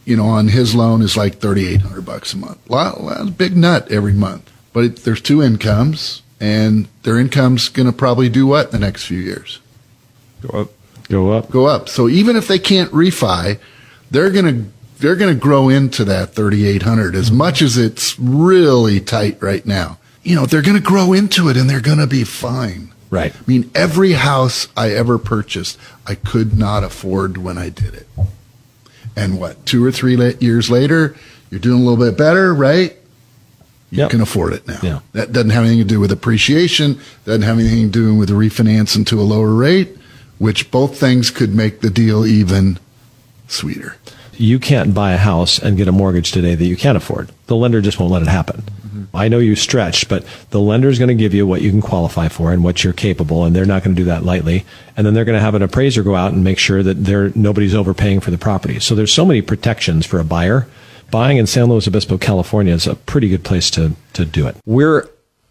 you 0.07 0.17
know, 0.17 0.25
on 0.25 0.49
his 0.49 0.75
loan 0.75 1.03
is 1.03 1.15
like 1.15 1.41
3800 1.41 2.07
bucks 2.07 2.33
a 2.33 2.39
month. 2.39 2.71
Lot, 2.71 3.03
lot, 3.03 3.37
big 3.37 3.55
nut 3.55 3.93
every 3.93 4.15
month. 4.15 4.51
But 4.73 4.85
it, 4.85 4.97
there's 5.05 5.21
two 5.21 5.43
incomes, 5.43 6.23
and 6.41 6.89
their 7.03 7.19
income's 7.19 7.69
going 7.69 7.85
to 7.85 7.93
probably 7.93 8.31
do 8.31 8.47
what 8.47 8.69
in 8.69 8.73
the 8.73 8.79
next 8.79 9.05
few 9.05 9.19
years? 9.19 9.61
Go 10.41 10.63
up. 10.63 10.71
Go 11.11 11.33
up. 11.33 11.51
Go 11.51 11.67
up. 11.67 11.91
So 11.91 12.09
even 12.09 12.35
if 12.35 12.49
they 12.49 12.59
can't 12.59 12.91
refi, 12.93 13.59
they're 14.11 14.31
going 14.31 14.47
to 14.47 14.71
they're 15.01 15.17
going 15.17 15.35
to 15.35 15.39
grow 15.39 15.69
into 15.69 16.03
that 16.07 16.33
3800 16.33 17.15
as 17.15 17.31
much 17.31 17.61
as 17.61 17.77
it's 17.77 18.19
really 18.19 19.01
tight 19.01 19.37
right 19.43 19.67
now. 19.67 19.98
You 20.23 20.35
know, 20.37 20.47
they're 20.47 20.63
going 20.63 20.77
to 20.77 20.83
grow 20.83 21.13
into 21.13 21.49
it 21.49 21.57
and 21.57 21.69
they're 21.71 21.81
going 21.81 21.99
to 21.99 22.07
be 22.07 22.25
fine. 22.25 22.93
Right. 23.11 23.35
I 23.35 23.39
mean, 23.47 23.71
every 23.75 24.13
house 24.13 24.69
I 24.77 24.91
ever 24.91 25.17
purchased, 25.19 25.79
I 26.07 26.15
could 26.15 26.59
not 26.59 26.85
afford 26.85 27.39
when 27.39 27.57
I 27.57 27.71
did 27.71 27.95
it. 27.95 28.07
And 29.17 29.41
what, 29.41 29.65
two 29.65 29.85
or 29.85 29.91
three 29.91 30.17
la- 30.17 30.37
years 30.41 30.69
later, 30.71 31.17
you're 31.51 31.61
doing 31.61 31.81
a 31.81 31.85
little 31.85 32.05
bit 32.05 32.19
better, 32.19 32.55
right? 32.55 32.95
You 33.91 33.99
Yep. 34.01 34.11
can 34.11 34.21
afford 34.21 34.53
it 34.53 34.69
now. 34.69 34.79
Yeah. 34.83 34.99
That 35.13 35.33
doesn't 35.33 35.49
have 35.51 35.65
anything 35.65 35.79
to 35.79 35.85
do 35.95 35.99
with 36.01 36.13
appreciation, 36.13 37.01
doesn't 37.25 37.41
have 37.43 37.59
anything 37.59 37.91
to 37.91 37.99
do 37.99 38.15
with 38.15 38.29
refinancing 38.29 39.07
to 39.07 39.19
a 39.21 39.23
lower 39.25 39.55
rate, 39.55 39.97
which 40.37 40.71
both 40.71 40.99
things 41.01 41.31
could 41.31 41.55
make 41.55 41.81
the 41.81 41.89
deal 41.91 42.27
even 42.27 42.79
sweeter. 43.49 43.97
you 44.37 44.59
can't 44.61 44.93
buy 44.95 45.13
a 45.13 45.17
house 45.17 45.59
and 45.59 45.77
get 45.77 45.89
a 45.89 45.93
mortgage 45.93 46.31
today 46.31 46.55
that 46.55 46.67
you 46.67 46.77
can't 46.77 46.97
afford. 46.99 47.31
The 47.47 47.57
lender 47.57 47.81
just 47.81 47.99
won't 47.99 48.13
let 48.13 48.23
it 48.23 48.29
happen. 48.29 48.63
I 49.15 49.29
know 49.29 49.39
you 49.39 49.57
stretched, 49.57 50.09
but 50.09 50.25
the 50.51 50.61
lender 50.61 50.89
is 50.89 50.99
going 50.99 51.09
to 51.09 51.15
give 51.15 51.35
you 51.35 51.47
what 51.47 51.63
you 51.63 51.71
can 51.71 51.81
qualify 51.81 52.29
for 52.29 52.53
and 52.53 52.63
what 52.63 52.85
you're 52.85 52.93
capable, 52.93 53.45
and 53.45 53.55
they're 53.55 53.67
not 53.67 53.83
going 53.83 53.97
to 53.97 54.01
do 54.01 54.07
that 54.07 54.25
lightly. 54.25 54.65
And 54.97 55.07
then 55.07 55.15
they're 55.15 55.25
going 55.25 55.39
to 55.39 55.45
have 55.45 55.55
an 55.55 55.63
appraiser 55.63 56.03
go 56.03 56.15
out 56.15 56.33
and 56.33 56.45
make 56.45 56.59
sure 56.59 56.83
that 56.83 57.05
they're, 57.05 57.31
nobody's 57.35 57.75
overpaying 57.75 58.21
for 58.21 58.31
the 58.31 58.39
property. 58.39 58.81
So 58.81 58.95
there's 58.95 59.13
so 59.13 59.25
many 59.25 59.43
protections 59.43 60.07
for 60.07 60.19
a 60.19 60.25
buyer. 60.25 60.67
Buying 61.11 61.39
in 61.39 61.47
San 61.47 61.67
Luis 61.67 61.89
Obispo, 61.89 62.19
California 62.19 62.75
is 62.75 62.87
a 62.87 62.95
pretty 62.95 63.29
good 63.29 63.45
place 63.45 63.71
to, 63.73 63.93
to 64.13 64.25
do 64.25 64.47
it. 64.47 64.57
We're 64.67 65.09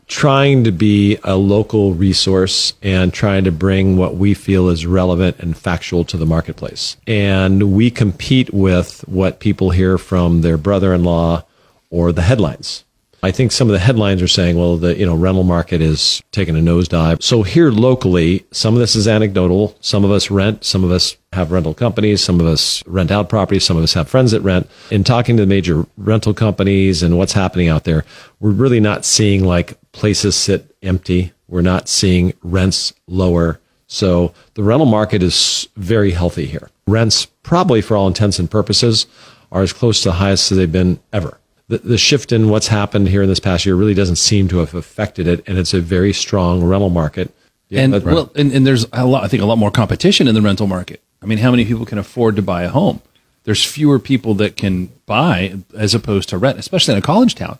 trying 0.07 0.63
to 0.63 0.71
be 0.71 1.17
a 1.23 1.35
local 1.35 1.93
resource 1.93 2.73
and 2.81 3.13
trying 3.13 3.43
to 3.43 3.51
bring 3.51 3.97
what 3.97 4.15
we 4.15 4.33
feel 4.33 4.69
is 4.69 4.85
relevant 4.85 5.37
and 5.39 5.57
factual 5.57 6.05
to 6.05 6.15
the 6.15 6.25
marketplace. 6.25 6.95
And 7.05 7.73
we 7.73 7.91
compete 7.91 8.53
with 8.53 9.01
what 9.07 9.39
people 9.39 9.71
hear 9.71 9.97
from 9.97 10.41
their 10.41 10.57
brother-in-law 10.57 11.43
or 11.89 12.11
the 12.11 12.21
headlines. 12.21 12.85
I 13.23 13.31
think 13.31 13.51
some 13.51 13.67
of 13.67 13.73
the 13.73 13.79
headlines 13.79 14.21
are 14.21 14.27
saying, 14.27 14.57
well, 14.57 14.77
the 14.77 14.95
you 14.95 15.05
know 15.05 15.15
rental 15.15 15.43
market 15.43 15.81
is 15.81 16.21
taking 16.31 16.55
a 16.55 16.59
nosedive. 16.59 17.21
So 17.21 17.43
here 17.43 17.71
locally, 17.71 18.45
some 18.51 18.75
of 18.75 18.79
this 18.79 18.95
is 18.95 19.07
anecdotal. 19.07 19.75
Some 19.81 20.05
of 20.05 20.11
us 20.11 20.29
rent. 20.29 20.63
Some 20.63 20.83
of 20.83 20.91
us 20.91 21.17
have 21.33 21.51
rental 21.51 21.73
companies. 21.73 22.23
Some 22.23 22.39
of 22.39 22.45
us 22.45 22.85
rent 22.85 23.11
out 23.11 23.29
properties. 23.29 23.63
Some 23.63 23.77
of 23.77 23.83
us 23.83 23.93
have 23.93 24.07
friends 24.07 24.31
that 24.31 24.41
rent. 24.41 24.69
In 24.91 25.03
talking 25.03 25.35
to 25.37 25.43
the 25.43 25.47
major 25.47 25.85
rental 25.97 26.33
companies 26.33 27.01
and 27.01 27.17
what's 27.17 27.33
happening 27.33 27.69
out 27.69 27.85
there, 27.85 28.05
we're 28.39 28.51
really 28.51 28.79
not 28.79 29.03
seeing 29.03 29.43
like 29.43 29.79
places 29.93 30.35
sit 30.35 30.75
empty. 30.83 31.33
We're 31.47 31.61
not 31.61 31.89
seeing 31.89 32.33
rents 32.43 32.93
lower. 33.07 33.59
So 33.87 34.33
the 34.53 34.63
rental 34.63 34.85
market 34.85 35.23
is 35.23 35.67
very 35.75 36.11
healthy 36.11 36.45
here. 36.45 36.69
Rents 36.87 37.25
probably 37.41 37.81
for 37.81 37.97
all 37.97 38.07
intents 38.07 38.37
and 38.37 38.51
purposes 38.51 39.07
are 39.51 39.61
as 39.61 39.73
close 39.73 40.01
to 40.03 40.09
the 40.09 40.15
highest 40.15 40.51
as 40.51 40.57
they've 40.57 40.71
been 40.71 40.99
ever. 41.13 41.39
The, 41.69 41.79
the 41.79 41.97
shift 41.97 42.31
in 42.31 42.49
what's 42.49 42.67
happened 42.67 43.09
here 43.09 43.21
in 43.21 43.27
this 43.29 43.39
past 43.41 43.65
year 43.65 43.75
really 43.75 43.93
doesn't 43.93 44.15
seem 44.15 44.47
to 44.49 44.59
have 44.59 44.73
affected 44.73 45.27
it, 45.27 45.43
and 45.47 45.57
it's 45.57 45.73
a 45.73 45.81
very 45.81 46.13
strong 46.13 46.63
rental 46.63 46.89
market. 46.89 47.33
Yeah, 47.69 47.81
and 47.81 47.93
that- 47.93 48.03
well, 48.03 48.31
and, 48.35 48.51
and 48.53 48.65
there's 48.65 48.85
a 48.93 49.05
lot. 49.05 49.23
I 49.23 49.27
think 49.27 49.43
a 49.43 49.45
lot 49.45 49.57
more 49.57 49.71
competition 49.71 50.27
in 50.27 50.35
the 50.35 50.41
rental 50.41 50.67
market. 50.67 51.01
I 51.21 51.25
mean, 51.25 51.39
how 51.39 51.51
many 51.51 51.65
people 51.65 51.85
can 51.85 51.97
afford 51.97 52.35
to 52.37 52.41
buy 52.41 52.63
a 52.63 52.69
home? 52.69 53.01
There's 53.43 53.63
fewer 53.65 53.99
people 53.99 54.33
that 54.35 54.55
can 54.55 54.89
buy 55.05 55.55
as 55.75 55.93
opposed 55.93 56.29
to 56.29 56.37
rent, 56.37 56.57
especially 56.59 56.93
in 56.93 56.99
a 56.99 57.01
college 57.01 57.35
town. 57.35 57.59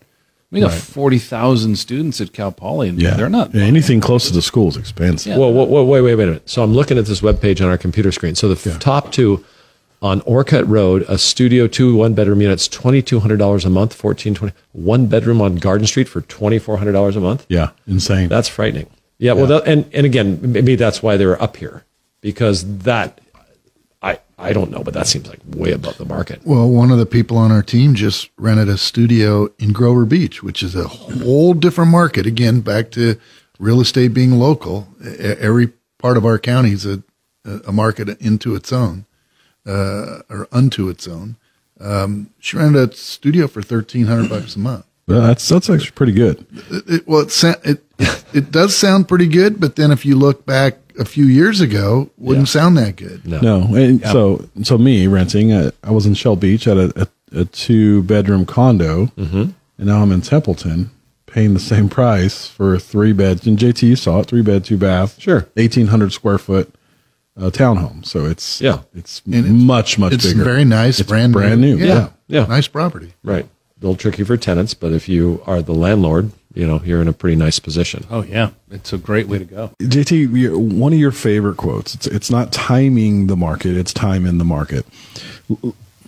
We 0.52 0.62
got 0.62 0.72
forty 0.74 1.18
thousand 1.20 1.76
students 1.78 2.22
at 2.22 2.32
Cal 2.32 2.54
Poly, 2.54 2.88
and 2.88 3.02
Yeah, 3.02 3.16
they're 3.16 3.28
not. 3.28 3.54
Yeah, 3.54 3.64
anything 3.64 4.00
close 4.00 4.28
to 4.28 4.34
the 4.34 4.42
school 4.42 4.70
is 4.70 4.78
expensive. 4.78 5.32
Yeah. 5.32 5.38
Whoa, 5.38 5.50
whoa, 5.50 5.66
whoa, 5.66 5.84
wait, 5.84 6.00
wait, 6.02 6.16
wait 6.16 6.24
a 6.24 6.28
minute. 6.28 6.50
So 6.50 6.64
I'm 6.64 6.74
looking 6.74 6.98
at 6.98 7.06
this 7.06 7.20
webpage 7.20 7.60
on 7.62 7.68
our 7.68 7.78
computer 7.78 8.14
screen. 8.14 8.36
So 8.36 8.48
the 8.54 8.72
f- 8.72 8.80
top 8.80 9.12
two 9.12 9.44
on 10.02 10.22
Orcutt 10.22 10.68
Road, 10.68 11.06
a 11.08 11.18
studio 11.18 11.68
two 11.68 11.96
one 11.96 12.14
bedroom 12.14 12.42
unit's 12.42 12.68
twenty 12.68 13.02
two 13.02 13.20
hundred 13.20 13.38
dollars 13.38 13.66
a 13.66 13.70
month, 13.70 13.94
fourteen 13.94 14.36
twenty. 14.36 14.54
One 14.72 15.08
bedroom 15.08 15.42
on 15.42 15.56
Garden 15.56 15.88
Street 15.88 16.08
for 16.08 16.22
twenty 16.22 16.60
four 16.60 16.78
hundred 16.78 16.94
dollars 16.94 17.16
a 17.16 17.22
month. 17.22 17.46
Yeah, 17.50 17.72
insane. 17.88 18.30
That's 18.30 18.48
frightening. 18.48 18.88
Yeah, 19.18 19.34
well, 19.34 19.48
that, 19.48 19.68
and 19.68 19.90
and 19.94 20.06
again, 20.06 20.40
maybe 20.42 20.76
that's 20.76 21.02
why 21.02 21.18
they're 21.18 21.42
up 21.42 21.58
here 21.58 21.84
because 22.22 22.80
that 22.80 23.20
I 24.02 24.20
I 24.38 24.54
don't 24.54 24.70
know, 24.70 24.84
but 24.84 24.94
that 24.94 25.08
seems 25.08 25.28
like 25.28 25.40
way 25.48 25.72
above 25.72 25.98
the 25.98 26.06
market. 26.06 26.42
Well, 26.46 26.70
one 26.70 26.92
of 26.92 27.00
the 27.00 27.08
people 27.08 27.38
on 27.38 27.52
our 27.52 27.64
team 27.64 27.96
just 27.96 28.30
rented 28.38 28.70
a 28.70 28.78
studio 28.78 29.50
in 29.58 29.74
Grover 29.74 30.06
Beach, 30.06 30.44
which 30.44 30.62
is 30.62 30.76
a 30.76 30.88
whole 30.88 31.56
different 31.56 31.90
market. 31.90 32.28
Again, 32.28 32.62
back 32.62 32.92
to 32.92 33.20
real 33.58 33.82
estate 33.82 34.10
being 34.10 34.34
local. 34.34 34.88
Every 35.20 35.74
part 35.98 36.18
of 36.18 36.26
our 36.26 36.38
county 36.38 36.74
is 36.74 36.86
a, 36.86 37.02
a 37.66 37.72
market 37.72 38.10
into 38.22 38.54
its 38.56 38.72
own, 38.72 39.06
uh, 39.68 40.22
or 40.30 40.48
unto 40.52 40.90
its 40.90 41.08
own. 41.08 41.36
Um, 41.80 42.32
she 42.40 42.58
rented 42.58 42.92
a 42.92 42.96
studio 42.96 43.48
for 43.48 43.62
thirteen 43.62 44.06
hundred 44.08 44.30
bucks 44.36 44.56
a 44.56 44.60
month. 44.60 44.86
Well, 45.08 45.22
that's 45.22 45.48
that's 45.48 45.70
actually 45.70 45.92
pretty 45.92 46.14
good. 46.14 46.46
It, 46.70 46.84
it, 46.88 47.08
well, 47.08 47.22
it, 47.22 47.32
sa- 47.32 47.56
it 47.64 47.84
it 48.34 48.52
does 48.52 48.76
sound 48.76 49.08
pretty 49.08 49.28
good, 49.28 49.60
but 49.60 49.76
then 49.76 49.92
if 49.92 50.06
you 50.06 50.16
look 50.16 50.46
back 50.46 50.78
a 51.00 51.06
few 51.06 51.26
years 51.26 51.62
ago, 51.62 52.10
wouldn't 52.18 52.50
sound 52.50 52.78
that 52.78 52.96
good. 52.96 53.26
No. 53.26 53.40
No, 53.42 53.76
and 53.76 54.02
so 54.02 54.48
so 54.64 54.78
me 54.78 55.08
renting. 55.08 55.52
uh, 55.54 55.72
I 55.84 55.92
was 55.92 56.06
in 56.06 56.14
Shell 56.16 56.38
Beach 56.38 56.68
at 56.68 56.76
a, 56.78 57.08
a, 57.34 57.42
a 57.42 57.46
two 57.46 58.04
bedroom 58.04 58.46
condo, 58.46 59.06
Mm-hmm. 59.18 59.42
and 59.78 59.88
now 59.88 60.02
I'm 60.02 60.12
in 60.12 60.22
Templeton, 60.22 60.90
paying 61.28 61.54
the 61.54 61.60
same 61.60 61.88
price 61.88 62.48
for 62.48 62.78
three 62.80 63.14
beds. 63.14 63.46
And 63.48 63.58
JT, 63.58 63.84
you 63.84 63.96
saw 63.96 64.20
it, 64.22 64.26
three 64.26 64.42
bed, 64.42 64.66
two 64.66 64.78
bath, 64.78 65.22
Sure. 65.22 65.48
eighteen 65.56 65.88
hundred 65.88 66.12
square 66.12 66.38
foot 66.40 66.74
uh, 67.40 67.50
townhome. 67.52 68.06
So 68.06 68.26
it's 68.26 68.60
Yeah. 68.62 68.80
it's, 68.96 69.22
And 69.26 69.36
it's- 69.36 69.52
much 69.54 69.98
much 70.00 70.14
It's 70.14 70.26
bigger. 70.26 70.44
very 70.44 70.66
nice, 70.66 71.00
It's 71.00 71.08
brand 71.10 71.34
brand 71.34 71.62
new. 71.62 71.78
Yeah, 71.78 71.86
Yeah. 71.86 72.08
Yeah. 72.28 72.46
nice 72.48 72.68
property. 72.68 73.14
Right. 73.24 73.46
A 73.46 73.86
little 73.86 73.96
tricky 73.96 74.24
for 74.24 74.38
tenants, 74.38 74.74
but 74.74 74.92
if 74.92 75.08
you 75.08 75.42
are 75.46 75.62
the 75.62 75.74
landlord, 75.76 76.32
you 76.56 76.66
know 76.66 76.82
you're 76.84 77.02
in 77.02 77.08
a 77.08 77.14
pretty 77.14 77.36
nice 77.36 77.60
position. 77.60 78.06
Oh 78.10 78.24
yeah, 78.24 78.50
it's 78.72 78.92
a 78.92 78.98
great 78.98 79.28
way 79.28 79.38
to 79.38 79.46
go. 79.46 79.70
JT, 79.80 80.26
one 80.56 80.94
of 80.94 80.98
your 81.00 81.12
favorite 81.12 81.58
quotes. 81.58 81.94
It's 81.94 82.08
it's 82.08 82.32
not 82.32 82.52
timing 82.52 83.28
the 83.28 83.36
market; 83.38 83.78
it's 83.78 83.94
time 83.94 84.26
in 84.26 84.40
the 84.40 84.46
market. 84.46 84.86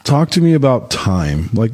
Talk 0.03 0.31
to 0.31 0.41
me 0.41 0.53
about 0.53 0.89
time. 0.89 1.49
Like 1.53 1.71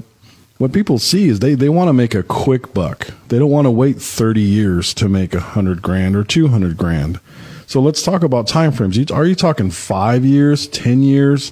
what 0.58 0.74
people 0.74 1.00
see 1.00 1.28
is 1.30 1.40
they 1.40 1.56
they 1.56 1.70
want 1.70 1.88
to 1.88 1.94
make 1.94 2.14
a 2.14 2.24
quick 2.24 2.74
buck. 2.74 3.08
They 3.30 3.40
don't 3.40 3.50
want 3.52 3.66
to 3.66 3.72
wait 3.72 4.02
thirty 4.02 4.42
years 4.42 4.94
to 4.96 5.08
make 5.08 5.34
a 5.34 5.40
hundred 5.40 5.82
grand 5.82 6.16
or 6.18 6.24
two 6.26 6.50
hundred 6.50 6.76
grand. 6.76 7.20
So 7.68 7.82
let's 7.82 8.04
talk 8.04 8.24
about 8.24 8.48
time 8.48 8.72
frames. 8.72 9.12
Are 9.12 9.26
you 9.26 9.36
talking 9.36 9.72
five 9.72 10.24
years, 10.24 10.68
ten 10.68 11.04
years? 11.04 11.52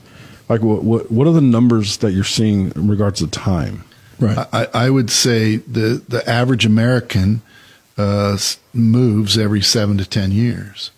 Like 0.49 0.61
what 0.61 0.83
what 0.83 1.11
what 1.11 1.27
are 1.27 1.33
the 1.33 1.41
numbers 1.41 1.97
that 1.97 2.11
you're 2.11 2.23
seeing 2.23 2.71
in 2.75 2.87
regards 2.87 3.19
to 3.19 3.27
time? 3.27 3.83
Right. 4.19 4.47
I, 4.53 4.67
I 4.73 4.89
would 4.89 5.09
say 5.09 5.57
the 5.57 6.03
the 6.07 6.27
average 6.29 6.65
American 6.65 7.41
uh, 7.97 8.37
moves 8.73 9.37
every 9.37 9.61
seven 9.61 9.97
to 9.97 10.05
ten 10.05 10.31
years, 10.31 10.91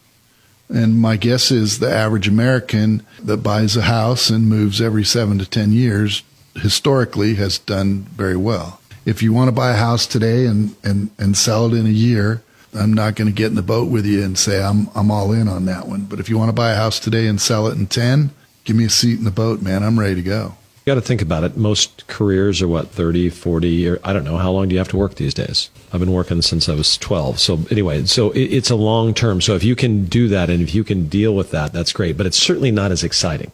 and 0.69 0.99
my 0.99 1.15
guess 1.15 1.51
is 1.51 1.79
the 1.79 1.91
average 1.91 2.27
American 2.27 3.05
that 3.21 3.37
buys 3.37 3.77
a 3.77 3.83
house 3.83 4.29
and 4.29 4.49
moves 4.49 4.81
every 4.81 5.03
seven 5.03 5.39
to 5.39 5.45
ten 5.45 5.71
years 5.71 6.23
historically 6.55 7.35
has 7.35 7.57
done 7.57 8.03
very 8.15 8.37
well. 8.37 8.79
If 9.05 9.21
you 9.21 9.33
want 9.33 9.49
to 9.49 9.51
buy 9.51 9.71
a 9.71 9.77
house 9.77 10.07
today 10.07 10.45
and 10.45 10.75
and 10.83 11.11
and 11.17 11.37
sell 11.37 11.67
it 11.67 11.77
in 11.77 11.85
a 11.85 11.89
year, 11.89 12.41
I'm 12.75 12.93
not 12.93 13.15
going 13.15 13.27
to 13.27 13.33
get 13.33 13.47
in 13.47 13.55
the 13.55 13.61
boat 13.61 13.89
with 13.89 14.05
you 14.05 14.23
and 14.23 14.37
say 14.37 14.61
I'm 14.61 14.89
I'm 14.95 15.11
all 15.11 15.31
in 15.31 15.47
on 15.47 15.65
that 15.65 15.87
one. 15.87 16.01
But 16.01 16.19
if 16.19 16.29
you 16.29 16.37
want 16.37 16.49
to 16.49 16.53
buy 16.53 16.71
a 16.71 16.75
house 16.75 16.99
today 16.99 17.27
and 17.27 17.39
sell 17.39 17.67
it 17.67 17.77
in 17.77 17.87
ten, 17.87 18.31
give 18.63 18.75
me 18.75 18.85
a 18.85 18.89
seat 18.89 19.17
in 19.17 19.25
the 19.25 19.31
boat, 19.31 19.61
man. 19.61 19.83
I'm 19.83 19.99
ready 19.99 20.15
to 20.15 20.21
go. 20.21 20.55
You 20.85 20.91
got 20.91 20.95
to 20.95 21.07
think 21.07 21.23
about 21.23 21.43
it. 21.43 21.57
Most 21.57 22.05
careers 22.05 22.61
are 22.61 22.67
what 22.67 22.89
30, 22.89 23.31
40 23.31 23.89
or 23.89 23.99
I 24.03 24.13
don't 24.13 24.23
know 24.23 24.37
how 24.37 24.51
long 24.51 24.67
do 24.67 24.73
you 24.73 24.79
have 24.79 24.89
to 24.89 24.97
work 24.97 25.15
these 25.15 25.33
days? 25.33 25.71
I've 25.91 25.99
been 25.99 26.11
working 26.11 26.43
since 26.43 26.69
I 26.69 26.75
was 26.75 26.95
12. 26.97 27.39
So 27.39 27.59
anyway, 27.71 28.05
so 28.05 28.29
it, 28.31 28.43
it's 28.43 28.69
a 28.69 28.75
long 28.75 29.15
term. 29.15 29.41
So 29.41 29.55
if 29.55 29.63
you 29.63 29.75
can 29.75 30.05
do 30.05 30.27
that 30.27 30.51
and 30.51 30.61
if 30.61 30.75
you 30.75 30.83
can 30.83 31.07
deal 31.07 31.35
with 31.35 31.49
that, 31.51 31.73
that's 31.73 31.91
great, 31.91 32.17
but 32.17 32.27
it's 32.27 32.37
certainly 32.37 32.69
not 32.69 32.91
as 32.91 33.03
exciting. 33.03 33.51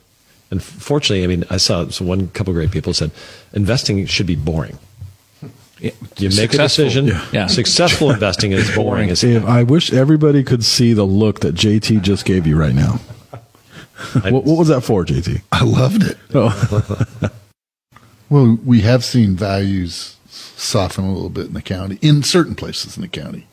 And 0.49 0.61
fortunately, 0.61 1.23
I 1.23 1.27
mean, 1.27 1.45
I 1.49 1.55
saw 1.55 1.87
so 1.87 2.03
one 2.03 2.27
couple 2.29 2.51
great 2.51 2.71
people 2.71 2.93
said 2.93 3.11
investing 3.53 4.05
should 4.07 4.27
be 4.27 4.35
boring. 4.35 4.77
Yeah. 5.81 5.91
You 6.17 6.29
make 6.29 6.53
a 6.53 6.67
Successful. 6.67 6.85
decision. 6.85 7.07
Yeah. 7.33 7.47
Successful 7.47 8.11
investing 8.13 8.51
is 8.51 8.73
boring 8.75 9.09
as 9.09 9.23
If 9.23 9.43
I 9.45 9.63
wish 9.63 9.91
everybody 9.91 10.43
could 10.43 10.63
see 10.63 10.93
the 10.93 11.03
look 11.05 11.39
that 11.39 11.55
JT 11.55 12.01
just 12.03 12.23
gave 12.25 12.45
you 12.45 12.55
right 12.55 12.75
now. 12.75 12.93
what, 14.21 14.43
what 14.45 14.57
was 14.57 14.67
that 14.67 14.81
for, 14.81 15.03
JT? 15.03 15.41
I 15.51 15.63
loved 15.63 16.03
it. 16.03 16.17
Oh. 16.33 17.05
Well, 18.29 18.57
we 18.63 18.79
have 18.79 19.03
seen 19.03 19.35
values 19.35 20.15
soften 20.29 21.03
a 21.03 21.11
little 21.11 21.29
bit 21.29 21.47
in 21.47 21.53
the 21.53 21.61
county, 21.61 21.99
in 22.01 22.23
certain 22.23 22.55
places 22.55 22.95
in 22.95 23.01
the 23.01 23.09
county, 23.09 23.45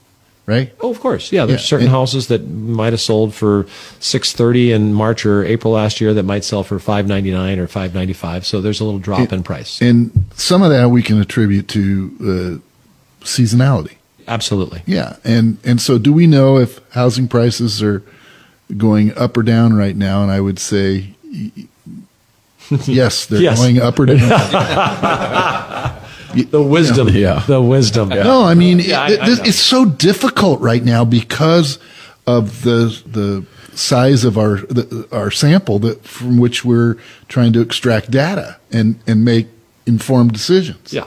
right? 0.49 0.73
Oh, 0.81 0.91
of 0.91 0.99
course. 0.99 1.31
Yeah, 1.31 1.47
there's 1.47 1.61
Yeah, 1.61 1.67
certain 1.67 1.87
and- 1.87 1.95
houses 1.95 2.27
that 2.29 2.49
might 2.49 2.93
have 2.93 3.01
sold 3.01 3.35
for 3.35 3.67
630 4.01 4.73
in 4.73 4.95
March 4.95 5.25
or 5.25 5.45
April 5.45 5.75
last 5.75 6.01
year 6.01 6.13
that 6.15 6.25
might 6.25 6.43
sell 6.43 6.65
for 6.65 6.79
599 6.81 7.59
or 7.61 7.67
595. 7.69 8.45
So 8.47 8.61
there's 8.61 8.81
a 8.81 8.85
little 8.85 8.99
drop 8.99 9.33
in 9.33 9.43
price. 9.45 9.81
And 9.81 10.25
some 10.35 10.63
of 10.63 10.71
that 10.71 10.89
we 10.91 11.03
can 11.03 11.21
attribute 11.21 11.69
to 11.69 12.61
uh, 13.23 13.25
seasonality. 13.25 13.93
Absolutely. 14.27 14.83
Yeah, 14.87 15.17
and 15.25 15.57
and 15.65 15.81
so 15.81 15.97
do 15.99 16.13
we 16.13 16.27
know 16.27 16.59
if 16.59 16.81
housing 16.93 17.29
prices 17.29 17.83
are 17.83 18.03
going 18.77 19.17
up 19.17 19.37
or 19.39 19.43
down 19.43 19.73
right 19.75 19.97
now? 19.97 20.23
And 20.23 20.31
I 20.31 20.41
would 20.41 20.59
say 20.59 21.15
yes, 22.87 23.25
they're 23.27 23.41
Yes. 23.41 23.59
going 23.59 23.81
up 23.81 23.99
or 23.99 24.05
down. 24.07 24.19
The 26.45 26.63
wisdom. 26.63 27.09
Yeah. 27.09 27.45
The 27.47 27.61
wisdom. 27.61 28.09
No, 28.11 28.43
I 28.45 28.55
mean 28.55 28.79
Yeah, 28.81 29.09
it, 29.09 29.21
I 29.21 29.27
this- 29.27 29.39
know. 29.39 29.45
it's 29.45 29.59
so 29.59 29.85
difficult 29.85 30.61
right 30.61 30.85
now 30.85 31.05
because 31.05 31.79
of 32.27 32.63
the 32.63 33.01
the 33.07 33.45
size 33.75 34.25
of 34.25 34.37
our 34.37 34.57
the, 34.69 35.07
our 35.13 35.31
sample 35.31 35.79
that 35.79 36.05
from 36.05 36.39
which 36.39 36.65
we're 36.65 36.97
trying 37.29 37.53
to 37.53 37.61
extract 37.61 38.11
data 38.11 38.57
and 38.73 38.99
and 39.07 39.25
make 39.25 39.47
informed 39.87 40.33
decisions. 40.33 40.93
Yeah. 40.93 41.07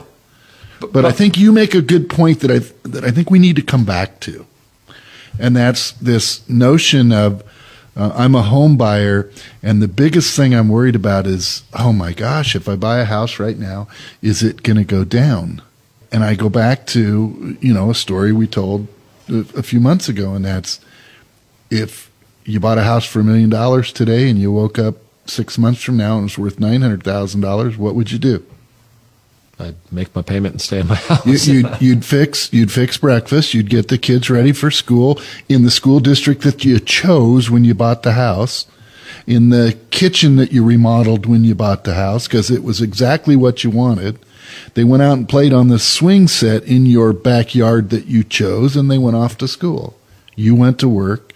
But 0.92 1.04
I 1.04 1.12
think 1.12 1.38
you 1.38 1.52
make 1.52 1.74
a 1.76 1.82
good 1.82 2.08
point 2.08 2.40
that 2.40 2.50
I 2.50 2.58
that 2.88 3.04
I 3.04 3.10
think 3.12 3.30
we 3.30 3.38
need 3.38 3.54
to 3.56 3.62
come 3.62 3.84
back 3.84 4.18
to, 4.20 4.46
and 5.38 5.54
that's 5.56 5.92
this 5.92 6.40
notion 6.48 7.12
of 7.12 7.42
uh, 7.94 8.12
I'm 8.14 8.34
a 8.34 8.42
home 8.42 8.76
buyer, 8.76 9.30
and 9.62 9.82
the 9.82 9.88
biggest 9.88 10.34
thing 10.34 10.54
I'm 10.54 10.68
worried 10.68 10.96
about 10.96 11.26
is, 11.26 11.62
oh 11.74 11.92
my 11.92 12.12
gosh, 12.12 12.56
if 12.56 12.68
I 12.68 12.76
buy 12.76 13.00
a 13.00 13.04
house 13.04 13.38
right 13.38 13.58
now, 13.58 13.88
is 14.22 14.42
it 14.42 14.62
going 14.62 14.78
to 14.78 14.84
go 14.84 15.04
down? 15.04 15.60
And 16.10 16.24
I 16.24 16.34
go 16.34 16.48
back 16.48 16.86
to 16.88 17.56
you 17.60 17.72
know 17.72 17.90
a 17.90 17.94
story 17.94 18.32
we 18.32 18.46
told 18.46 18.86
a, 19.28 19.62
few 19.62 19.80
months 19.80 20.08
ago, 20.08 20.34
and 20.34 20.44
that's 20.44 20.80
if 21.70 22.10
you 22.44 22.60
bought 22.60 22.78
a 22.78 22.82
house 22.82 23.04
for 23.04 23.20
a 23.20 23.24
million 23.24 23.50
dollars 23.50 23.92
today, 23.92 24.28
and 24.28 24.38
you 24.38 24.52
woke 24.52 24.78
up 24.78 24.96
six 25.26 25.56
months 25.56 25.82
from 25.82 25.96
now 25.96 26.18
and 26.18 26.28
it's 26.28 26.36
worth 26.36 26.58
nine 26.58 26.82
hundred 26.82 27.02
thousand 27.02 27.40
dollars, 27.40 27.76
what 27.76 27.94
would 27.94 28.10
you 28.10 28.18
do? 28.18 28.44
I'd 29.62 29.92
make 29.92 30.14
my 30.14 30.22
payment 30.22 30.54
and 30.54 30.60
stay 30.60 30.80
in 30.80 30.88
my 30.88 30.94
house. 31.08 31.46
You, 31.46 31.54
you'd, 31.54 31.80
you'd 31.80 32.04
fix 32.04 32.52
you'd 32.52 32.72
fix 32.72 32.96
breakfast. 32.98 33.54
You'd 33.54 33.70
get 33.70 33.88
the 33.88 33.98
kids 33.98 34.28
ready 34.28 34.52
for 34.52 34.70
school 34.70 35.20
in 35.48 35.62
the 35.62 35.70
school 35.70 36.00
district 36.00 36.42
that 36.42 36.64
you 36.64 36.78
chose 36.80 37.50
when 37.50 37.64
you 37.64 37.74
bought 37.74 38.02
the 38.02 38.12
house, 38.12 38.66
in 39.26 39.50
the 39.50 39.78
kitchen 39.90 40.36
that 40.36 40.52
you 40.52 40.64
remodeled 40.64 41.26
when 41.26 41.44
you 41.44 41.54
bought 41.54 41.84
the 41.84 41.94
house 41.94 42.26
because 42.26 42.50
it 42.50 42.62
was 42.62 42.80
exactly 42.80 43.36
what 43.36 43.64
you 43.64 43.70
wanted. 43.70 44.18
They 44.74 44.84
went 44.84 45.02
out 45.02 45.16
and 45.16 45.28
played 45.28 45.52
on 45.52 45.68
the 45.68 45.78
swing 45.78 46.28
set 46.28 46.64
in 46.64 46.86
your 46.86 47.12
backyard 47.12 47.90
that 47.90 48.06
you 48.06 48.24
chose, 48.24 48.76
and 48.76 48.90
they 48.90 48.98
went 48.98 49.16
off 49.16 49.38
to 49.38 49.48
school. 49.48 49.96
You 50.34 50.54
went 50.54 50.78
to 50.80 50.88
work, 50.88 51.34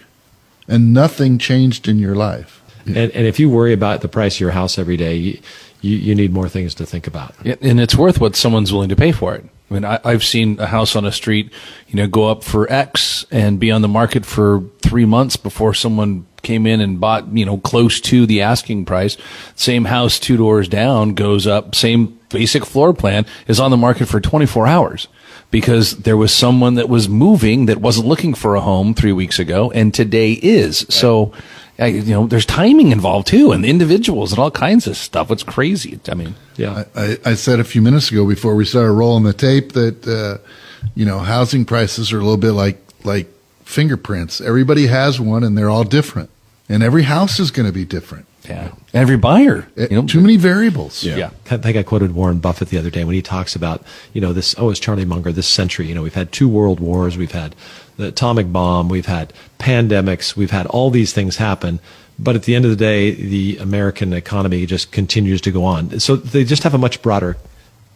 and 0.67 0.93
nothing 0.93 1.37
changed 1.37 1.87
in 1.87 1.97
your 1.97 2.15
life. 2.15 2.56
And, 2.87 3.11
and 3.11 3.27
if 3.27 3.39
you 3.39 3.49
worry 3.49 3.73
about 3.73 4.01
the 4.01 4.07
price 4.07 4.35
of 4.35 4.41
your 4.41 4.51
house 4.51 4.77
every 4.77 4.97
day, 4.97 5.15
you, 5.15 5.39
you, 5.81 5.97
you 5.97 6.15
need 6.15 6.33
more 6.33 6.49
things 6.49 6.75
to 6.75 6.85
think 6.85 7.07
about. 7.07 7.35
Yeah, 7.43 7.55
and 7.61 7.79
it's 7.79 7.95
worth 7.95 8.19
what 8.19 8.35
someone's 8.35 8.71
willing 8.71 8.89
to 8.89 8.95
pay 8.95 9.11
for 9.11 9.35
it. 9.35 9.45
I 9.69 9.73
mean, 9.73 9.85
I, 9.85 9.99
I've 10.03 10.23
seen 10.23 10.59
a 10.59 10.65
house 10.65 10.95
on 10.95 11.05
a 11.05 11.11
street, 11.11 11.51
you 11.87 11.95
know, 11.95 12.07
go 12.07 12.27
up 12.27 12.43
for 12.43 12.71
X 12.71 13.25
and 13.31 13.59
be 13.59 13.71
on 13.71 13.81
the 13.81 13.87
market 13.87 14.25
for 14.25 14.63
three 14.81 15.05
months 15.05 15.35
before 15.35 15.73
someone 15.73 16.25
came 16.41 16.65
in 16.65 16.79
and 16.79 16.99
bought, 16.99 17.27
you 17.27 17.45
know, 17.45 17.57
close 17.57 17.99
to 17.99 18.25
the 18.25 18.41
asking 18.41 18.85
price. 18.85 19.17
Same 19.55 19.85
house 19.85 20.19
two 20.19 20.37
doors 20.37 20.69
down 20.69 21.13
goes 21.13 21.45
up, 21.45 21.75
same 21.75 22.17
basic 22.29 22.65
floor 22.65 22.93
plan 22.93 23.25
is 23.47 23.59
on 23.59 23.71
the 23.71 23.77
market 23.77 24.07
for 24.07 24.19
24 24.19 24.67
hours 24.67 25.07
because 25.51 25.97
there 25.97 26.17
was 26.17 26.33
someone 26.33 26.75
that 26.75 26.89
was 26.89 27.07
moving 27.07 27.65
that 27.67 27.79
wasn't 27.79 28.07
looking 28.07 28.33
for 28.33 28.55
a 28.55 28.61
home 28.61 28.93
three 28.93 29.13
weeks 29.13 29.39
ago 29.39 29.71
and 29.71 29.93
today 29.93 30.33
is. 30.33 30.85
So, 30.89 31.33
uh, 31.79 31.85
you 31.85 32.11
know, 32.13 32.27
there's 32.27 32.45
timing 32.45 32.91
involved 32.91 33.27
too 33.27 33.51
and 33.51 33.65
individuals 33.65 34.31
and 34.31 34.39
all 34.39 34.51
kinds 34.51 34.87
of 34.87 34.97
stuff. 34.97 35.31
It's 35.31 35.43
crazy. 35.43 35.99
I 36.09 36.15
mean, 36.15 36.35
Yeah. 36.55 36.85
I, 36.95 37.01
I, 37.03 37.17
I 37.25 37.33
said 37.35 37.59
a 37.59 37.63
few 37.63 37.81
minutes 37.81 38.11
ago 38.11 38.27
before 38.27 38.55
we 38.55 38.65
started 38.65 38.91
rolling 38.91 39.23
the 39.23 39.33
tape 39.33 39.73
that 39.73 40.07
uh, 40.07 40.37
you 40.95 41.05
know 41.05 41.19
housing 41.19 41.65
prices 41.65 42.11
are 42.13 42.19
a 42.19 42.23
little 42.23 42.37
bit 42.37 42.51
like 42.51 42.79
like 43.03 43.27
fingerprints. 43.63 44.41
Everybody 44.41 44.87
has 44.87 45.19
one, 45.19 45.43
and 45.43 45.57
they're 45.57 45.69
all 45.69 45.83
different, 45.83 46.29
and 46.69 46.83
every 46.83 47.03
house 47.03 47.39
is 47.39 47.51
going 47.51 47.67
to 47.67 47.73
be 47.73 47.85
different. 47.85 48.26
Yeah. 48.49 48.71
Every 48.93 49.17
buyer, 49.17 49.67
Uh, 49.77 49.87
you 49.89 50.01
know, 50.01 50.07
Too 50.07 50.21
many 50.21 50.37
variables. 50.37 51.03
yeah. 51.03 51.29
I 51.51 51.57
think 51.57 51.77
I 51.77 51.83
quoted 51.83 52.13
Warren 52.13 52.39
Buffett 52.39 52.69
the 52.69 52.77
other 52.77 52.89
day 52.89 53.03
when 53.03 53.15
he 53.15 53.21
talks 53.21 53.55
about, 53.55 53.83
you 54.13 54.21
know, 54.21 54.33
this, 54.33 54.55
oh, 54.57 54.69
it's 54.69 54.79
Charlie 54.79 55.05
Munger, 55.05 55.31
this 55.31 55.47
century. 55.47 55.87
You 55.87 55.95
know, 55.95 56.03
we've 56.03 56.13
had 56.13 56.31
two 56.31 56.47
world 56.47 56.79
wars, 56.79 57.17
we've 57.17 57.31
had 57.31 57.55
the 57.97 58.07
atomic 58.07 58.51
bomb, 58.51 58.89
we've 58.89 59.05
had 59.07 59.33
pandemics, 59.59 60.35
we've 60.35 60.51
had 60.51 60.65
all 60.67 60.89
these 60.89 61.13
things 61.13 61.37
happen. 61.37 61.79
But 62.19 62.35
at 62.35 62.43
the 62.43 62.55
end 62.55 62.65
of 62.65 62.71
the 62.71 62.77
day, 62.77 63.11
the 63.11 63.57
American 63.57 64.11
economy 64.13 64.65
just 64.65 64.91
continues 64.91 65.41
to 65.41 65.51
go 65.51 65.63
on. 65.63 65.99
So 65.99 66.15
they 66.15 66.43
just 66.43 66.63
have 66.63 66.73
a 66.73 66.77
much 66.79 67.01
broader 67.01 67.37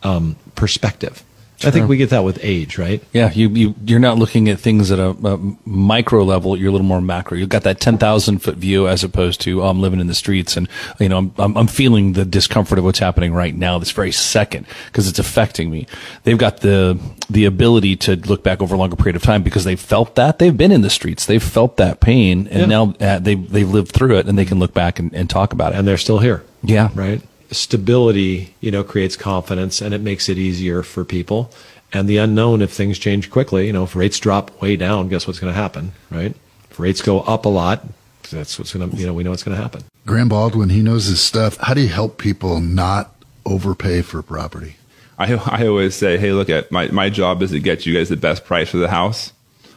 um, 0.03 0.35
perspective. 0.55 1.23
I 1.65 1.71
think 1.71 1.87
we 1.89 1.97
get 1.97 2.09
that 2.11 2.23
with 2.23 2.39
age, 2.41 2.77
right? 2.77 3.03
Yeah, 3.13 3.31
you, 3.31 3.49
you 3.49 3.75
you're 3.85 3.99
not 3.99 4.17
looking 4.17 4.49
at 4.49 4.59
things 4.59 4.91
at 4.91 4.99
a, 4.99 5.09
a 5.09 5.37
micro 5.65 6.23
level. 6.23 6.57
You're 6.57 6.69
a 6.69 6.71
little 6.71 6.87
more 6.87 7.01
macro. 7.01 7.37
You've 7.37 7.49
got 7.49 7.63
that 7.63 7.79
ten 7.79 7.97
thousand 7.97 8.39
foot 8.39 8.55
view 8.57 8.87
as 8.87 9.03
opposed 9.03 9.41
to 9.41 9.61
oh, 9.61 9.67
I'm 9.67 9.81
living 9.81 9.99
in 9.99 10.07
the 10.07 10.13
streets 10.15 10.57
and 10.57 10.67
you 10.99 11.09
know 11.09 11.17
I'm, 11.17 11.33
I'm 11.37 11.57
I'm 11.57 11.67
feeling 11.67 12.13
the 12.13 12.25
discomfort 12.25 12.77
of 12.79 12.85
what's 12.85 12.99
happening 12.99 13.33
right 13.33 13.55
now, 13.55 13.79
this 13.79 13.91
very 13.91 14.11
second, 14.11 14.65
because 14.87 15.07
it's 15.07 15.19
affecting 15.19 15.69
me. 15.69 15.87
They've 16.23 16.37
got 16.37 16.57
the 16.61 16.99
the 17.29 17.45
ability 17.45 17.95
to 17.97 18.15
look 18.15 18.43
back 18.43 18.61
over 18.61 18.75
a 18.75 18.77
longer 18.77 18.95
period 18.95 19.15
of 19.15 19.23
time 19.23 19.43
because 19.43 19.63
they've 19.63 19.79
felt 19.79 20.15
that 20.15 20.39
they've 20.39 20.55
been 20.57 20.71
in 20.71 20.81
the 20.81 20.89
streets, 20.89 21.25
they've 21.25 21.41
felt 21.43 21.77
that 21.77 21.99
pain, 21.99 22.47
and 22.47 22.59
Yeah. 22.61 22.65
now 22.65 22.95
uh, 22.99 23.19
they 23.19 23.35
they've 23.35 23.69
lived 23.69 23.91
through 23.91 24.17
it 24.17 24.27
and 24.27 24.37
they 24.37 24.45
can 24.45 24.59
look 24.59 24.73
back 24.73 24.99
and, 24.99 25.13
and 25.13 25.29
talk 25.29 25.53
about 25.53 25.73
it. 25.73 25.77
And 25.79 25.87
they're 25.87 25.97
still 25.97 26.19
here. 26.19 26.43
Yeah. 26.63 26.89
Right. 26.93 27.21
Stability, 27.51 28.55
you 28.61 28.71
know, 28.71 28.83
creates 28.83 29.15
confidence 29.15 29.81
and 29.81 29.93
it 29.93 30.01
makes 30.01 30.29
it 30.29 30.37
easier 30.37 30.83
for 30.83 31.03
people. 31.03 31.51
And 31.93 32.07
the 32.07 32.17
unknown, 32.17 32.61
if 32.61 32.71
things 32.71 32.97
change 32.97 33.29
quickly, 33.29 33.67
you 33.67 33.73
know, 33.73 33.83
if 33.83 33.95
rates 33.95 34.17
drop 34.19 34.61
way 34.61 34.77
down, 34.77 35.09
guess 35.09 35.27
what's 35.27 35.39
going 35.39 35.53
to 35.53 35.59
happen, 35.59 35.91
right? 36.09 36.33
If 36.69 36.79
rates 36.79 37.01
go 37.01 37.19
up 37.21 37.43
a 37.43 37.49
lot, 37.49 37.83
that's 38.29 38.57
what's 38.57 38.73
going 38.73 38.89
to, 38.89 38.95
you 38.95 39.05
know, 39.05 39.13
we 39.13 39.23
know 39.23 39.31
what's 39.31 39.43
going 39.43 39.57
to 39.57 39.61
happen. 39.61 39.83
Graham 40.05 40.29
Baldwin, 40.29 40.69
he 40.69 40.81
knows 40.81 41.05
his 41.05 41.19
stuff. 41.19 41.57
How 41.57 41.73
do 41.73 41.81
you 41.81 41.89
help 41.89 42.17
people 42.17 42.61
not 42.61 43.13
overpay 43.45 44.03
for 44.03 44.21
property? 44.21 44.77
I, 45.19 45.33
I 45.33 45.67
always 45.67 45.93
say, 45.93 46.17
hey, 46.17 46.31
look 46.31 46.49
at 46.49 46.71
my, 46.71 46.87
my 46.87 47.09
job 47.09 47.41
is 47.41 47.51
to 47.51 47.59
get 47.59 47.85
you 47.85 47.93
guys 47.93 48.07
the 48.07 48.15
best 48.15 48.45
price 48.45 48.69
for 48.69 48.77
the 48.77 48.89
house, 48.89 49.33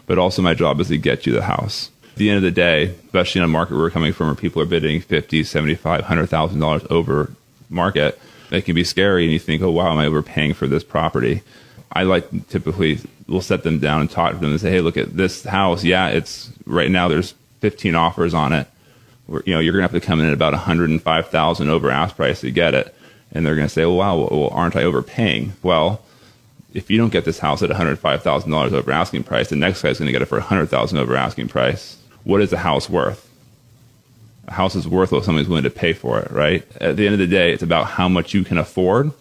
but 0.07 0.17
also 0.17 0.41
my 0.41 0.55
job 0.55 0.79
is 0.81 0.89
to 0.89 0.99
get 0.99 1.27
you 1.27 1.33
the 1.33 1.43
house. 1.43 1.91
At 2.13 2.19
the 2.19 2.31
end 2.31 2.37
of 2.37 2.45
the 2.45 2.53
day, 2.53 2.95
especially 3.07 3.41
in 3.41 3.45
a 3.45 3.49
market 3.49 3.77
we're 3.77 3.91
coming 3.91 4.13
from 4.13 4.29
where 4.29 4.37
people 4.37 4.63
are 4.63 4.67
bidding 4.67 5.01
fifty, 5.01 5.43
seventy-five, 5.43 6.05
hundred 6.05 6.29
thousand 6.29 6.61
dollars 6.61 6.85
over 6.89 7.33
market, 7.69 8.21
it 8.51 8.65
can 8.65 8.75
be 8.75 8.85
scary 8.85 9.25
and 9.25 9.33
you 9.33 9.39
think, 9.39 9.63
oh 9.63 9.71
wow, 9.71 9.93
am 9.93 9.99
I 9.99 10.07
overpaying 10.07 10.55
for 10.55 10.67
this 10.67 10.85
property? 10.85 11.43
I 11.93 12.03
like 12.03 12.49
typically 12.49 12.99
we'll 13.29 13.41
set 13.41 13.63
them 13.63 13.79
down 13.79 14.01
and 14.01 14.11
talk 14.11 14.33
to 14.33 14.39
them 14.39 14.51
and 14.51 14.61
say, 14.61 14.71
hey, 14.71 14.81
look 14.81 14.97
at 14.97 15.17
this 15.17 15.45
house. 15.45 15.85
Yeah, 15.85 16.09
it's 16.09 16.51
right 16.67 16.91
now 16.91 17.09
there's 17.09 17.35
15 17.61 17.95
offers 17.95 18.35
on 18.35 18.53
it. 18.53 18.67
We're, 19.27 19.43
you 19.47 19.55
know, 19.55 19.61
you're 19.61 19.73
gonna 19.73 19.83
have 19.83 19.93
to 19.93 20.01
come 20.01 20.21
in 20.21 20.27
at 20.27 20.35
about 20.35 20.53
105,000 20.53 21.69
over 21.69 21.91
ask 21.91 22.17
price 22.17 22.41
to 22.41 22.51
get 22.51 22.75
it, 22.75 22.95
and 23.33 23.47
they're 23.47 23.57
gonna 23.57 23.69
say, 23.69 23.85
oh, 23.85 23.95
well, 23.95 24.19
wow, 24.19 24.29
well, 24.31 24.51
aren't 24.51 24.77
I 24.77 24.83
overpaying? 24.83 25.55
Well, 25.63 26.03
if 26.75 26.91
you 26.91 26.99
don't 26.99 27.13
get 27.13 27.25
this 27.25 27.39
house 27.39 27.63
at 27.63 27.71
$105,000 27.71 28.73
over 28.73 28.93
asking 28.93 29.23
price, 29.23 29.49
the 29.49 29.57
next 29.57 29.81
guy's 29.81 29.99
going 29.99 30.07
to 30.07 30.13
get 30.13 30.23
it 30.23 30.27
for 30.27 30.39
100,000 30.39 30.99
over 30.99 31.17
asking 31.17 31.49
price. 31.49 31.97
What 32.25 32.43
is 32.43 32.51
the 32.51 32.59
house 32.59 32.91
worth? 32.91 33.31
A 34.49 34.53
house 34.53 34.75
is 34.75 34.87
worth 34.87 35.13
what 35.13 35.25
somebody's 35.25 35.49
willing 35.49 35.65
to 35.65 35.71
pay 35.71 35.93
for 35.93 36.21
it, 36.21 36.31
right? 36.31 36.65
At 36.81 36.97
the 36.97 37.07
end 37.07 37.15
of 37.15 37.19
the 37.19 37.27
day, 37.27 37.53
it's 37.53 37.63
about 37.63 37.87
how 37.87 38.09
much 38.09 38.35
you 38.35 38.45
can 38.45 38.59
afford 38.59 39.13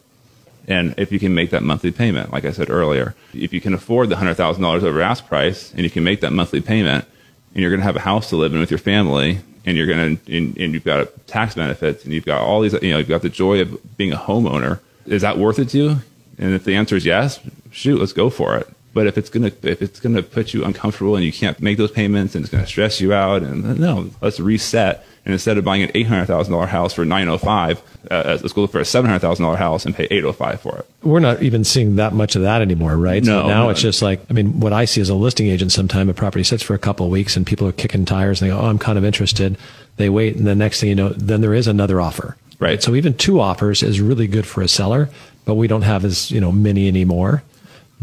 and 0.68 0.94
if 0.98 1.12
you 1.12 1.20
can 1.20 1.33
make 1.33 1.50
that 1.51 1.64
monthly 1.64 1.92
payment. 1.92 2.31
Like 2.31 2.46
I 2.46 2.51
said 2.51 2.70
earlier, 2.70 3.16
if 3.33 3.53
you 3.53 3.62
can 3.62 3.74
afford 3.74 4.09
the 4.09 4.16
$100,000 4.16 4.83
over 4.83 5.01
ask 5.01 5.27
price 5.27 5.72
and 5.72 5.81
you 5.81 5.90
can 5.90 6.03
make 6.03 6.22
that 6.22 6.31
monthly 6.31 6.62
payment 6.62 7.05
and 7.53 7.62
you're 7.62 7.72
going 7.72 7.81
to 7.81 7.86
have 7.86 7.96
a 7.96 8.01
house 8.01 8.29
to 8.29 8.36
live 8.36 8.53
in 8.53 8.59
with 8.59 8.72
your 8.72 8.77
family 8.77 9.40
and 9.66 9.77
you're 9.77 9.88
going 9.88 10.18
to, 10.18 10.38
and, 10.38 10.57
and 10.57 10.74
you've 10.74 10.83
got 10.83 11.27
tax 11.27 11.55
benefits 11.55 12.03
and 12.03 12.14
you've 12.14 12.25
got 12.25 12.42
all 12.42 12.62
these, 12.62 12.74
you 12.74 12.92
know, 12.92 12.98
you've 12.98 13.07
got 13.07 13.22
the 13.22 13.29
joy 13.29 13.62
of 13.62 13.98
being 13.98 14.14
a 14.14 14.18
homeowner. 14.18 14.79
Is 15.05 15.22
that 15.22 15.38
worth 15.38 15.59
it 15.59 15.70
to 15.70 15.77
you? 15.77 15.98
And 16.38 16.53
if 16.53 16.64
the 16.64 16.75
answer 16.75 16.96
is 16.96 17.05
yes, 17.05 17.40
shoot, 17.72 18.00
let's 18.00 18.14
go 18.14 18.29
for 18.29 18.57
it. 18.57 18.68
But 18.94 19.07
if 19.07 19.18
it's 19.18 19.29
gonna 19.29 19.51
if 19.64 19.81
it's 19.81 20.00
gonna 20.00 20.22
put 20.22 20.53
you 20.53 20.64
uncomfortable 20.64 21.16
and 21.16 21.25
you 21.25 21.33
can't 21.33 21.59
make 21.59 21.77
those 21.77 21.92
payments 21.92 22.36
and 22.36 22.44
it's 22.44 22.51
gonna 22.51 22.68
stress 22.68 23.01
you 23.01 23.12
out, 23.12 23.42
and 23.42 23.79
no, 23.79 24.12
let's 24.22 24.40
reset. 24.40 25.05
And 25.25 25.31
instead 25.31 25.57
of 25.57 25.64
buying 25.64 25.83
an 25.83 25.92
eight 25.96 26.07
hundred 26.07 26.25
thousand 26.25 26.51
dollar 26.51 26.66
house 26.68 26.94
for 26.94 27.05
nine 27.05 27.29
oh 27.29 27.38
five, 27.38 27.81
uh, 28.12 28.38
let's 28.42 28.51
go 28.51 28.68
for 28.68 28.79
a 28.79 28.86
seven 28.86 29.09
hundred 29.09 29.20
thousand 29.20 29.44
dollar 29.44 29.55
house 29.55 29.86
and 29.86 29.96
pay 29.96 30.05
eight 30.12 30.25
oh 30.25 30.33
five 30.33 30.59
for 30.59 30.77
it. 30.79 30.90
We're 31.01 31.22
not 31.22 31.42
even 31.42 31.64
seeing 31.64 31.96
that 31.96 32.12
much 32.12 32.36
of 32.36 32.42
that 32.42 32.62
anymore, 32.62 32.98
right? 32.98 33.24
No, 33.24 33.44
so 33.44 33.48
now 33.48 33.64
no. 33.64 33.70
it's 33.70 33.81
just 33.81 34.01
like, 34.01 34.20
I 34.29 34.33
mean, 34.33 34.59
what 34.59 34.74
I 34.74 34.83
see 34.83 35.00
as 35.00 35.07
a 35.07 35.16
listing 35.16 35.48
agent, 35.48 35.72
sometime 35.72 36.09
a 36.09 36.14
property 36.14 36.44
sits 36.44 36.62
for 36.62 36.74
a 36.74 36.79
couple 36.79 37.05
of 37.05 37.12
weeks 37.12 37.38
and 37.38 37.48
people 37.48 37.66
are 37.68 37.72
kicking 37.72 38.03
tires 38.03 38.42
and 38.42 38.51
they 38.51 38.53
go, 38.53 38.59
oh, 38.59 38.66
I'm 38.66 38.79
kind 38.79 38.98
of 38.98 39.05
interested. 39.05 39.57
They 39.96 40.09
wait. 40.09 40.36
And 40.36 40.46
the 40.46 40.55
next 40.55 40.81
thing 40.81 40.90
you 40.90 40.96
know, 40.96 41.09
then 41.09 41.40
there 41.40 41.53
is 41.53 41.68
another 41.68 42.01
offer. 42.01 42.36
Right. 42.59 42.83
So 42.83 42.94
even 42.94 43.14
two 43.14 43.40
offers 43.40 43.81
is 43.81 44.01
really 44.01 44.27
good 44.27 44.46
for 44.46 44.62
a 44.62 44.68
seller, 44.68 45.09
but 45.46 45.55
we 45.55 45.68
don't 45.68 45.83
have 45.83 46.03
as, 46.03 46.31
you 46.31 46.42
know, 46.42 46.51
many 46.51 46.88
anymore. 46.88 47.44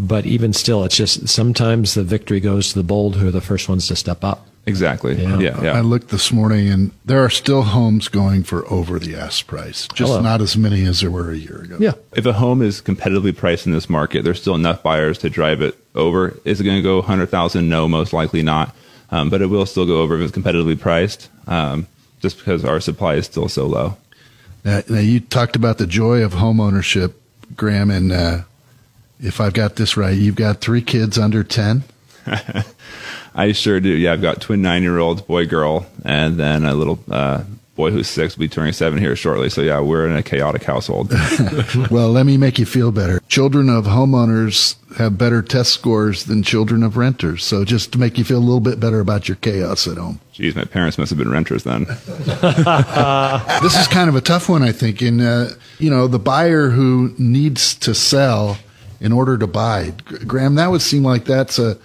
But 0.02 0.24
even 0.24 0.54
still, 0.54 0.82
it's 0.84 0.96
just 0.96 1.28
sometimes 1.28 1.92
the 1.92 2.02
victory 2.02 2.40
goes 2.40 2.70
to 2.70 2.78
the 2.78 2.82
bold 2.82 3.16
who 3.16 3.28
are 3.28 3.30
the 3.30 3.42
first 3.42 3.68
ones 3.68 3.86
to 3.88 3.96
step 3.96 4.24
up. 4.24 4.46
Exactly. 4.64 5.14
Yeah. 5.20 5.38
Yeah. 5.38 5.62
Yeah. 5.62 5.72
I 5.72 5.82
looked 5.82 6.08
this 6.08 6.32
morning, 6.32 6.68
and 6.68 6.90
there 7.04 7.22
are 7.22 7.28
still 7.28 7.60
homes 7.60 8.08
going 8.08 8.42
for 8.42 8.66
over 8.72 8.98
the 8.98 9.14
ask 9.14 9.46
price. 9.46 9.86
Just 9.88 10.08
Hello. 10.10 10.22
not 10.22 10.40
as 10.40 10.56
many 10.56 10.86
as 10.86 11.02
there 11.02 11.10
were 11.10 11.30
a 11.30 11.36
year 11.36 11.60
ago. 11.60 11.76
Yeah. 11.78 11.92
if 12.14 12.24
a 12.24 12.32
home 12.32 12.62
is 12.62 12.80
competitively 12.80 13.36
priced 13.36 13.66
in 13.66 13.72
this 13.72 13.90
market, 13.90 14.24
there's 14.24 14.40
still 14.40 14.54
enough 14.54 14.82
buyers 14.82 15.18
to 15.18 15.28
drive 15.28 15.60
it 15.60 15.76
over. 15.94 16.34
Is 16.46 16.62
it 16.62 16.64
going 16.64 16.76
to 16.78 16.82
go 16.82 16.96
100,000? 16.96 17.68
No, 17.68 17.86
most 17.86 18.14
likely 18.14 18.42
not. 18.42 18.74
Um, 19.10 19.28
but 19.28 19.42
it 19.42 19.46
will 19.46 19.66
still 19.66 19.84
go 19.84 19.98
over 19.98 20.18
if 20.18 20.22
it's 20.22 20.38
competitively 20.38 20.80
priced, 20.80 21.28
um, 21.46 21.88
just 22.20 22.38
because 22.38 22.64
our 22.64 22.80
supply 22.80 23.16
is 23.16 23.26
still 23.26 23.48
so 23.48 23.66
low. 23.66 23.98
Now, 24.64 24.80
now 24.88 25.00
you 25.00 25.20
talked 25.20 25.56
about 25.56 25.76
the 25.76 25.86
joy 25.86 26.22
of 26.22 26.34
home 26.34 26.58
ownership, 26.58 27.20
Graham, 27.56 27.90
and 27.90 28.12
uh, 28.12 28.42
if 29.20 29.40
I've 29.40 29.54
got 29.54 29.76
this 29.76 29.96
right, 29.96 30.16
you've 30.16 30.37
got 30.37 30.61
three 30.61 30.83
kids 30.83 31.18
under 31.18 31.44
ten. 31.44 31.85
I 33.35 33.52
sure 33.52 33.80
do. 33.80 33.90
Yeah, 33.90 34.12
I've 34.12 34.22
got 34.22 34.40
twin 34.40 34.62
nine 34.62 34.83
year 34.83 34.98
olds, 34.98 35.22
boy, 35.22 35.46
girl, 35.46 35.87
and 36.04 36.37
then 36.37 36.64
a 36.64 36.74
little 36.74 36.98
uh, 37.11 37.44
boy 37.80 37.90
who's 37.90 38.09
six, 38.09 38.37
will 38.37 38.42
be 38.42 38.48
turning 38.48 38.74
seven 38.74 38.98
here 38.98 39.16
shortly. 39.16 39.48
So, 39.48 39.62
yeah, 39.62 39.80
we're 39.80 40.06
in 40.06 40.14
a 40.14 40.22
chaotic 40.22 40.64
household. 40.64 41.11
well, 41.90 42.11
let 42.11 42.26
me 42.26 42.37
make 42.37 42.59
you 42.59 42.66
feel 42.66 42.92
better. 42.92 43.20
Children 43.28 43.70
of 43.70 43.87
homeowners 43.87 44.76
have 44.96 45.16
better 45.16 45.40
test 45.40 45.72
scores 45.72 46.24
than 46.24 46.42
children 46.42 46.83
of 46.83 46.98
renters. 46.98 47.42
So 47.42 47.64
just 47.64 47.92
to 47.92 47.98
make 47.98 48.18
you 48.18 48.24
feel 48.24 48.37
a 48.37 48.40
little 48.40 48.61
bit 48.61 48.80
better 48.80 49.00
about 49.00 49.28
your 49.28 49.37
chaos 49.37 49.88
at 49.88 49.96
home. 49.96 50.20
Geez, 50.33 50.54
my 50.54 50.64
parents 50.64 50.98
must 50.98 51.09
have 51.09 51.18
been 51.18 51.30
renters 51.30 51.64
then. 51.64 51.85
this 53.62 53.80
is 53.80 53.88
kind 53.88 54.11
of 54.11 54.14
a 54.14 54.20
tough 54.20 54.50
one, 54.50 54.62
I 54.62 54.72
think. 54.72 55.00
In 55.00 55.22
uh, 55.22 55.50
you 55.78 55.88
know, 55.88 56.06
the 56.06 56.18
buyer 56.18 56.68
who 56.68 57.14
needs 57.18 57.74
to 57.76 57.94
sell 57.94 58.59
in 59.00 59.12
order 59.12 59.38
to 59.38 59.46
buy, 59.46 59.92
Graham, 60.26 60.56
that 60.56 60.70
would 60.70 60.82
seem 60.82 61.02
like 61.02 61.24
that's 61.24 61.58
a, 61.58 61.78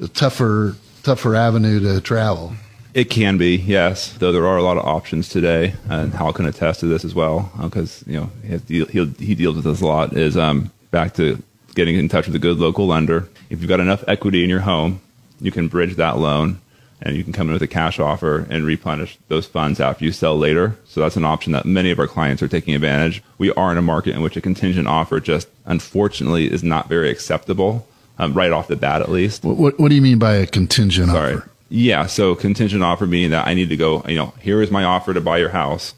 a 0.00 0.08
tougher, 0.08 0.76
tougher 1.02 1.34
avenue 1.34 1.80
to 1.80 2.00
travel. 2.00 2.54
It 2.92 3.10
can 3.10 3.36
be, 3.36 3.56
yes. 3.56 4.12
Though 4.14 4.32
there 4.32 4.46
are 4.46 4.56
a 4.56 4.62
lot 4.62 4.78
of 4.78 4.84
options 4.86 5.28
today, 5.28 5.74
and 5.88 6.14
Hal 6.14 6.32
can 6.32 6.46
attest 6.46 6.80
to 6.80 6.86
this 6.86 7.04
as 7.04 7.14
well, 7.14 7.52
because 7.60 8.02
you 8.06 8.18
know 8.18 8.30
he, 8.66 8.84
he, 8.86 9.04
he 9.18 9.34
deals 9.34 9.56
with 9.56 9.64
this 9.64 9.82
a 9.82 9.86
lot. 9.86 10.14
Is 10.14 10.36
um, 10.36 10.70
back 10.90 11.12
to 11.14 11.42
getting 11.74 11.96
in 11.96 12.08
touch 12.08 12.26
with 12.26 12.34
a 12.34 12.38
good 12.38 12.56
local 12.56 12.86
lender. 12.86 13.28
If 13.50 13.60
you've 13.60 13.68
got 13.68 13.80
enough 13.80 14.02
equity 14.08 14.42
in 14.42 14.50
your 14.50 14.60
home, 14.60 15.00
you 15.40 15.52
can 15.52 15.68
bridge 15.68 15.96
that 15.96 16.16
loan, 16.16 16.58
and 17.02 17.16
you 17.16 17.22
can 17.24 17.32
come 17.32 17.48
in 17.48 17.52
with 17.52 17.62
a 17.62 17.66
cash 17.66 17.98
offer 17.98 18.46
and 18.48 18.64
replenish 18.64 19.18
those 19.28 19.46
funds 19.46 19.80
after 19.80 20.04
you 20.04 20.12
sell 20.12 20.36
later. 20.36 20.76
So 20.86 21.00
that's 21.00 21.16
an 21.16 21.24
option 21.24 21.52
that 21.52 21.66
many 21.66 21.90
of 21.90 21.98
our 21.98 22.06
clients 22.06 22.42
are 22.42 22.48
taking 22.48 22.74
advantage. 22.74 23.22
We 23.38 23.52
are 23.52 23.70
in 23.70 23.78
a 23.78 23.82
market 23.82 24.14
in 24.14 24.22
which 24.22 24.36
a 24.36 24.40
contingent 24.40 24.88
offer 24.88 25.20
just 25.20 25.48
unfortunately 25.66 26.50
is 26.50 26.62
not 26.62 26.88
very 26.88 27.10
acceptable, 27.10 27.86
um, 28.18 28.32
right 28.34 28.52
off 28.52 28.68
the 28.68 28.76
bat 28.76 29.02
at 29.02 29.10
least. 29.10 29.44
What, 29.44 29.56
what, 29.56 29.78
what 29.78 29.88
do 29.88 29.94
you 29.94 30.02
mean 30.02 30.18
by 30.18 30.36
a 30.36 30.46
contingent 30.46 31.10
Sorry. 31.10 31.34
offer? 31.34 31.50
Yeah, 31.68 32.06
so 32.06 32.34
contingent 32.34 32.82
offer 32.82 33.06
meaning 33.06 33.32
that 33.32 33.46
I 33.46 33.54
need 33.54 33.68
to 33.70 33.76
go, 33.76 34.02
you 34.06 34.16
know, 34.16 34.32
here 34.40 34.62
is 34.62 34.70
my 34.70 34.84
offer 34.84 35.12
to 35.12 35.20
buy 35.20 35.38
your 35.38 35.48
house, 35.50 35.94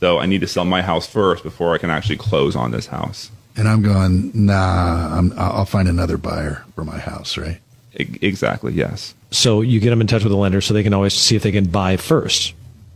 though 0.00 0.18
I 0.18 0.26
need 0.26 0.40
to 0.40 0.48
sell 0.48 0.64
my 0.64 0.82
house 0.82 1.06
first 1.06 1.42
before 1.42 1.74
I 1.74 1.78
can 1.78 1.90
actually 1.90 2.16
close 2.16 2.56
on 2.56 2.72
this 2.72 2.88
house. 2.88 3.30
And 3.56 3.68
I'm 3.68 3.82
going, 3.82 4.32
nah, 4.34 5.16
I'm, 5.16 5.32
I'll 5.36 5.64
find 5.64 5.88
another 5.88 6.16
buyer 6.16 6.64
for 6.74 6.84
my 6.84 6.98
house, 6.98 7.36
right? 7.38 7.60
Exactly. 7.94 8.72
Yes. 8.72 9.14
So 9.30 9.60
you 9.60 9.80
get 9.80 9.90
them 9.90 10.00
in 10.00 10.06
touch 10.06 10.22
with 10.24 10.30
the 10.30 10.36
lender 10.36 10.60
so 10.60 10.74
they 10.74 10.82
can 10.82 10.94
always 10.94 11.14
see 11.14 11.36
if 11.36 11.42
they 11.42 11.52
can 11.52 11.66
buy 11.66 11.96
first. 11.96 12.54